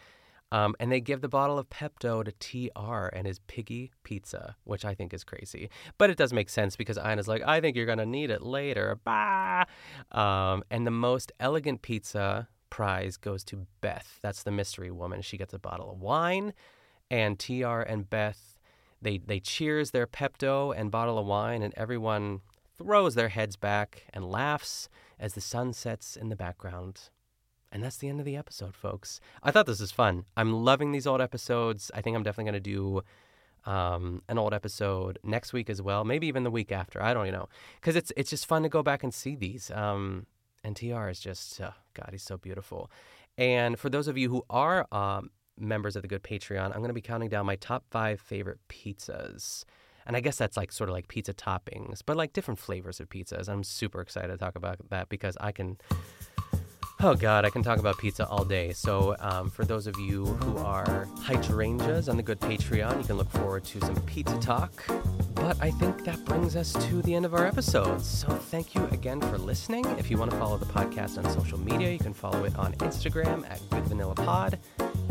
Um, 0.52 0.76
and 0.80 0.92
they 0.92 1.02
give 1.02 1.22
the 1.22 1.28
bottle 1.28 1.60
of 1.60 1.70
Pepto 1.70 2.24
to 2.24 2.32
TR 2.32 3.08
and 3.08 3.28
his 3.28 3.40
piggy 3.48 3.92
pizza, 4.04 4.56
which 4.64 4.86
I 4.86 4.96
think 4.96 5.14
is 5.14 5.24
crazy. 5.24 5.70
But 5.98 6.10
it 6.10 6.18
does 6.18 6.32
make 6.32 6.50
sense 6.50 6.76
because 6.76 6.98
Ina's 6.98 7.28
like, 7.28 7.44
I 7.46 7.60
think 7.60 7.76
you're 7.76 7.86
going 7.86 7.98
to 7.98 8.06
need 8.06 8.30
it 8.30 8.42
later. 8.42 8.98
Bah! 9.04 9.66
Um, 10.12 10.64
and 10.72 10.88
the 10.88 10.92
most 10.92 11.32
elegant 11.40 11.82
pizza 11.82 12.48
prize 12.70 13.18
goes 13.18 13.44
to 13.46 13.68
Beth. 13.82 14.20
That's 14.22 14.44
the 14.44 14.52
mystery 14.52 14.92
woman. 14.92 15.22
She 15.22 15.38
gets 15.38 15.54
a 15.54 15.60
bottle 15.60 15.92
of 15.92 16.00
wine. 16.00 16.54
And 17.12 17.40
TR 17.40 17.82
and 17.82 18.10
Beth, 18.10 18.58
they, 19.02 19.18
they 19.18 19.40
cheers 19.40 19.92
their 19.92 20.08
Pepto 20.08 20.74
and 20.76 20.92
bottle 20.92 21.18
of 21.18 21.26
wine, 21.26 21.62
and 21.62 21.74
everyone 21.78 22.42
throws 22.78 23.16
their 23.16 23.30
heads 23.30 23.56
back 23.56 24.06
and 24.14 24.30
laughs 24.30 24.88
as 25.20 25.34
the 25.34 25.42
sun 25.42 25.74
sets 25.74 26.16
in 26.16 26.30
the 26.30 26.36
background. 26.36 27.10
And 27.72 27.84
that's 27.84 27.98
the 27.98 28.08
end 28.10 28.20
of 28.20 28.26
the 28.26 28.38
episode, 28.38 28.76
folks. 28.76 29.20
I 29.44 29.52
thought 29.52 29.66
this 29.66 29.82
was 29.82 29.92
fun. 29.92 30.26
I'm 30.38 30.54
loving 30.54 30.92
these 30.92 31.06
old 31.06 31.22
episodes. 31.22 31.92
I 31.94 32.02
think 32.02 32.16
I'm 32.16 32.24
definitely 32.24 32.52
going 32.52 32.64
to 32.64 32.70
do 32.72 33.02
um, 33.70 34.22
an 34.30 34.38
old 34.38 34.54
episode 34.54 35.20
next 35.24 35.52
week 35.52 35.70
as 35.70 35.82
well, 35.82 36.06
maybe 36.06 36.28
even 36.28 36.44
the 36.44 36.52
week 36.52 36.72
after. 36.72 37.02
I 37.02 37.14
don't 37.14 37.28
even 37.28 37.40
know, 37.40 37.50
because 37.82 37.96
it's 37.96 38.14
it's 38.16 38.30
just 38.30 38.46
fun 38.46 38.64
to 38.64 38.70
go 38.70 38.82
back 38.82 39.04
and 39.04 39.14
see 39.14 39.36
these. 39.36 39.70
Um, 39.72 40.26
and 40.64 40.76
TR 40.76 41.10
is 41.10 41.20
just 41.20 41.60
oh, 41.62 41.74
God, 41.94 42.10
he's 42.12 42.24
so 42.24 42.38
beautiful. 42.38 42.90
And 43.38 43.78
for 43.78 43.90
those 43.90 44.08
of 44.08 44.18
you 44.18 44.30
who 44.30 44.44
are 44.50 44.88
um, 44.92 45.30
members 45.60 45.96
of 45.96 46.02
the 46.02 46.08
Good 46.08 46.24
Patreon, 46.24 46.68
I'm 46.68 46.78
going 46.78 46.88
to 46.88 46.94
be 46.94 47.02
counting 47.02 47.30
down 47.30 47.46
my 47.46 47.58
top 47.58 47.84
five 47.92 48.20
favorite 48.20 48.60
pizzas. 48.70 49.66
And 50.06 50.16
I 50.16 50.22
guess 50.22 50.38
that's 50.38 50.56
like 50.56 50.72
sort 50.72 50.90
of 50.90 50.94
like 50.94 51.10
pizza 51.10 51.34
toppings, 51.34 52.00
but 52.06 52.16
like 52.16 52.32
different 52.32 52.60
flavors 52.60 53.02
of 53.02 53.10
pizzas. 53.10 53.50
I'm 53.50 53.64
super 53.64 54.00
excited 54.00 54.30
to 54.30 54.38
talk 54.38 54.56
about 54.56 54.78
that 54.90 55.10
because 55.10 55.36
I 55.42 55.52
can 55.52 55.78
Oh 57.00 57.14
God, 57.14 57.46
I 57.46 57.52
can 57.52 57.62
talk 57.62 57.78
about 57.78 58.00
pizza 58.00 58.28
all 58.28 58.44
day. 58.44 58.74
So, 58.74 59.16
um, 59.20 59.52
for 59.52 59.64
those 59.64 59.86
of 59.86 60.00
you 60.00 60.26
who 60.26 60.58
are 60.58 61.08
hydrangeas 61.22 62.10
on 62.10 62.18
the 62.18 62.24
good 62.24 62.40
Patreon, 62.40 62.98
you 62.98 63.04
can 63.04 63.18
look 63.18 63.30
forward 63.30 63.66
to 63.66 63.80
some 63.82 63.96
pizza 64.08 64.36
talk. 64.40 64.72
But 65.36 65.62
I 65.62 65.70
think 65.70 66.04
that 66.06 66.26
brings 66.26 66.56
us 66.56 66.74
to 66.88 67.04
the 67.04 67.14
end 67.14 67.26
of 67.26 67.36
our 67.36 67.46
episode. 67.46 68.02
So, 68.02 68.30
thank 68.30 68.74
you 68.74 68.84
again 68.92 69.22
for 69.22 69.38
listening. 69.38 69.86
If 70.00 70.10
you 70.10 70.18
want 70.18 70.32
to 70.32 70.38
follow 70.38 70.58
the 70.58 70.66
podcast 70.66 71.24
on 71.24 71.32
social 71.32 71.60
media, 71.60 71.92
you 71.92 72.00
can 72.00 72.16
follow 72.16 72.46
it 72.46 72.56
on 72.56 72.74
Instagram 72.74 73.48
at 73.48 73.62
Good 73.70 73.84
Vanilla 73.84 74.16
Pod. 74.16 74.58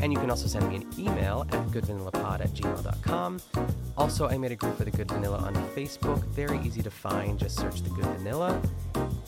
And 0.00 0.12
you 0.12 0.18
can 0.18 0.28
also 0.28 0.48
send 0.48 0.68
me 0.68 0.76
an 0.76 0.90
email 0.98 1.46
at 1.52 1.66
goodvanillapod 1.68 2.40
at 2.40 2.50
gmail.com. 2.50 3.40
Also, 3.96 4.28
I 4.28 4.36
made 4.38 4.50
a 4.50 4.56
group 4.56 4.76
for 4.76 4.84
the 4.84 4.90
Good 4.90 5.08
Vanilla 5.08 5.38
on 5.38 5.54
Facebook. 5.68 6.24
Very 6.26 6.58
easy 6.66 6.82
to 6.82 6.90
find. 6.90 7.38
Just 7.38 7.60
search 7.60 7.82
the 7.82 7.90
Good 7.90 8.06
Vanilla. 8.06 8.60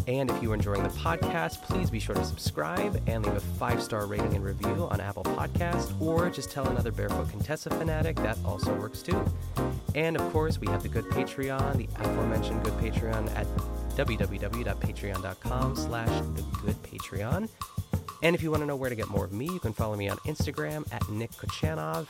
And 0.09 0.31
if 0.31 0.43
you 0.43 0.51
are 0.51 0.55
enjoying 0.55 0.83
the 0.83 0.89
podcast, 0.89 1.61
please 1.61 1.91
be 1.91 2.01
sure 2.01 2.15
to 2.15 2.25
subscribe 2.25 3.01
and 3.07 3.27
leave 3.27 3.37
a 3.37 3.41
five 3.41 3.83
star 3.83 4.07
rating 4.07 4.35
and 4.35 4.43
review 4.43 4.89
on 4.91 5.03
Apple 5.03 5.23
Podcast, 5.23 6.01
or 6.01 6.31
just 6.31 6.51
tell 6.51 6.67
another 6.67 6.91
Barefoot 6.91 7.29
Contessa 7.29 7.69
fanatic. 7.69 8.17
That 8.17 8.39
also 8.43 8.75
works 8.75 9.03
too. 9.03 9.23
And 9.95 10.17
of 10.17 10.33
course, 10.33 10.59
we 10.59 10.67
have 10.69 10.83
the 10.83 10.89
Good 10.89 11.05
Patreon, 11.07 11.77
the 11.77 11.89
aforementioned 11.97 12.65
Good 12.65 12.73
Patreon 12.75 13.31
at 13.37 13.47
www.patreon.com 13.97 15.77
slash 15.77 16.09
the 16.09 16.43
Good 16.63 16.83
Patreon. 16.85 17.51
And 18.23 18.35
if 18.35 18.43
you 18.43 18.51
want 18.51 18.63
to 18.63 18.67
know 18.67 18.77
where 18.77 18.89
to 18.89 18.97
get 18.97 19.09
more 19.09 19.27
of 19.27 19.33
me, 19.33 19.45
you 19.45 19.61
can 19.61 19.75
follow 19.75 19.95
me 19.95 20.09
on 20.09 20.17
Instagram 20.19 20.91
at 20.91 21.07
Nick 21.11 21.33
Kochanov. 21.33 22.09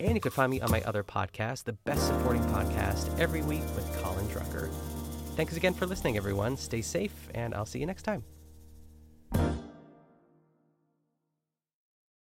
And 0.00 0.14
you 0.14 0.20
can 0.20 0.30
find 0.30 0.50
me 0.50 0.62
on 0.62 0.70
my 0.70 0.80
other 0.82 1.02
podcast, 1.02 1.64
the 1.64 1.74
Best 1.74 2.06
Supporting 2.06 2.42
Podcast, 2.44 3.18
every 3.18 3.42
week 3.42 3.60
with. 3.76 4.07
Thanks 5.38 5.56
again 5.56 5.72
for 5.72 5.86
listening, 5.86 6.16
everyone. 6.16 6.56
Stay 6.56 6.82
safe, 6.82 7.12
and 7.32 7.54
I'll 7.54 7.64
see 7.64 7.78
you 7.78 7.86
next 7.86 8.02
time. 8.02 8.24